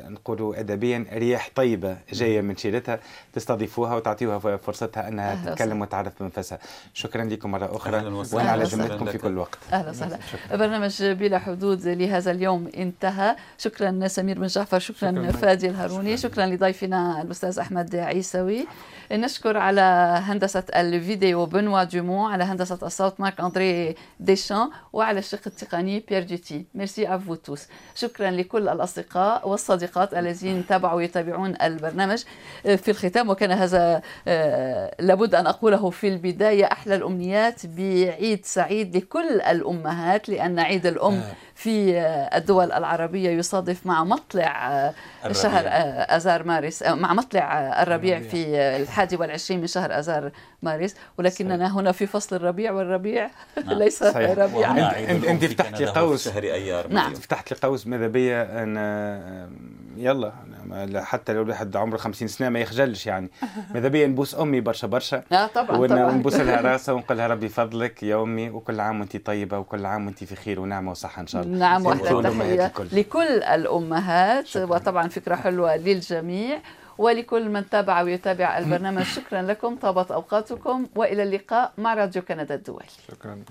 نقولوا 0.07 0.59
ادبيا 0.59 1.05
رياح 1.13 1.49
طيبة 1.55 1.97
جاية 2.13 2.41
من 2.41 2.57
شيرتها 2.57 2.99
تستضيفوها 3.33 3.95
وتعطيوها 3.95 4.57
فرصتها 4.57 5.07
أنها 5.07 5.31
أهلا 5.31 5.51
تتكلم. 5.51 5.81
وتعرف 5.81 6.23
بنفسها 6.23 6.59
شكرا 6.93 7.23
لكم 7.23 7.51
مرة 7.51 7.75
أخرى. 7.75 8.25
وأنا 8.33 8.51
على 8.51 8.63
ذمتكم 8.63 9.05
في. 9.05 9.17
كل 9.17 9.37
وقت. 9.37 9.57
أهلا 9.73 9.89
وسهلا. 9.89 10.19
برنامج 10.51 11.03
بلا 11.03 11.39
حدود 11.39 11.87
لهذا 11.87 12.31
اليوم 12.31 12.69
انتهى. 12.77 13.35
شكرا 13.57 14.07
سمير 14.07 14.39
بن 14.39 14.47
جعفر 14.47 14.79
شكرا, 14.79 15.11
شكراً. 15.11 15.29
شكرا. 15.29 15.41
فادي 15.41 15.69
الهاروني 15.69 16.17
شكرا. 16.17 16.45
لضيفنا 16.45 17.21
الأستاذ 17.21 17.59
أحمد 17.59 17.95
عيسوي. 17.95 18.67
نشكر 19.11 19.57
على 19.57 19.81
هندسة 20.23 20.63
الفيديو 20.75 21.45
بنوا 21.45 21.83
دومون 21.83 22.31
على 22.31 22.43
هندسة 22.43 22.79
الصوت 22.83 23.19
مارك 23.19 23.39
اندري 23.39 23.95
ديشان 24.19 24.69
وعلى 24.93 25.19
الشق 25.19 25.39
التقني 25.47 25.99
بيير 25.99 26.23
جوتي 26.23 26.65
merci 26.75 27.15
à 27.15 27.19
vous 27.19 27.35
tous 27.35 27.67
شكرا 27.95 28.31
لكل 28.31 28.69
الأصدقاء 28.69 29.47
والصديقات 29.83 30.13
الذين 30.13 30.67
تابعوا 30.67 30.97
ويتابعون 30.97 31.53
البرنامج 31.61 32.23
في 32.63 32.91
الختام 32.91 33.29
وكان 33.29 33.51
هذا 33.51 34.01
آه، 34.27 34.95
لابد 34.99 35.35
أن 35.35 35.47
أقوله 35.47 35.89
في 35.89 36.07
البداية 36.07 36.65
أحلى 36.65 36.95
الأمنيات 36.95 37.65
بعيد 37.65 38.45
سعيد 38.45 38.97
لكل 38.97 39.41
الأمهات 39.41 40.29
لأن 40.29 40.59
عيد 40.59 40.85
الأم 40.85 41.21
في 41.63 41.97
آه، 41.99 42.37
الدول 42.37 42.71
العربية 42.71 43.29
يصادف 43.29 43.85
مع 43.85 44.03
مطلع 44.03 44.71
آه، 44.71 44.93
الربيع. 45.25 45.41
شهر 45.41 45.63
آه، 45.67 45.69
اذار 46.17 46.43
مارس 46.43 46.83
آه، 46.83 46.93
مع 46.93 47.13
مطلع 47.13 47.59
آه، 47.59 47.83
الربيع 47.83 48.17
الربيع. 48.17 48.31
في 48.31 48.57
آه، 48.57 48.77
الحادي 48.77 49.15
والعشرين 49.15 49.61
من 49.61 49.67
شهر 49.67 49.99
اذار 49.99 50.31
مارس 50.61 50.95
ولكننا 51.17 51.79
هنا 51.79 51.91
في 51.91 52.07
فصل 52.07 52.35
الربيع 52.35 52.71
والربيع 52.71 53.29
نعم. 53.65 53.77
ليس 53.79 54.03
صحيح. 54.03 54.29
الأم 54.29 55.23
أنت 55.25 55.45
في 55.45 55.47
فتحت 55.55 55.79
لي 55.81 55.85
قوس. 55.85 56.25
شهر 56.29 56.43
أيار 56.43 56.87
نعم. 56.87 57.13
فتحت 57.13 57.51
لي 57.51 57.57
قوس 57.63 57.87
ماذا 57.87 58.07
بيا 58.07 58.63
أنا 58.63 59.49
يلا 59.97 60.33
أنا 60.71 61.03
حتى 61.03 61.33
لو 61.33 61.41
الواحد 61.41 61.75
عمره 61.75 61.97
50 61.97 62.27
سنة 62.27 62.49
ما 62.49 62.59
يخجلش 62.59 63.07
يعني 63.07 63.29
ماذا 63.73 63.87
بيا 63.87 64.07
نبوس 64.07 64.35
أمي 64.39 64.61
برشا 64.61 64.87
برشا 64.87 65.23
آه 65.31 65.47
طبعا 65.47 65.77
ون- 65.77 65.87
طبعا 65.89 66.03
ونبوس 66.05 66.35
لها 66.35 66.61
راسها 66.61 66.93
ونقول 66.95 67.17
لها 67.17 67.27
ربي 67.27 67.49
فضلك 67.49 68.03
يا 68.03 68.21
امي 68.23 68.49
وكل 68.49 68.79
عام 68.79 68.99
وانت 68.99 69.17
طيبة 69.25 69.59
وكل 69.59 69.85
عام 69.85 70.05
وانت 70.05 70.23
في 70.23 70.35
خير 70.35 70.59
ونعمة 70.59 70.91
وصحة 70.91 71.21
إن 71.21 71.27
شاء 71.27 71.43
الله 71.43 71.52
نعم 71.59 71.85
واحدة 71.85 72.21
تحية. 72.21 72.71
لكل 72.91 73.43
الأمهات 73.43 74.45
شكراً. 74.47 74.65
وطبعا 74.65 75.07
فكرة 75.07 75.35
حلوة 75.35 75.75
للجميع 75.75 76.59
ولكل 76.97 77.49
من 77.49 77.69
تابع 77.69 78.01
ويتابع 78.01 78.57
البرنامج 78.57 79.03
شكرا 79.03 79.41
لكم 79.41 79.75
طابت 79.75 80.11
أوقاتكم 80.11 80.87
وإلى 80.95 81.23
اللقاء 81.23 81.71
مع 81.77 81.93
راديو 81.93 82.21
كندا 82.21 82.55
الدولي 82.55 82.85
شكرا 83.11 83.43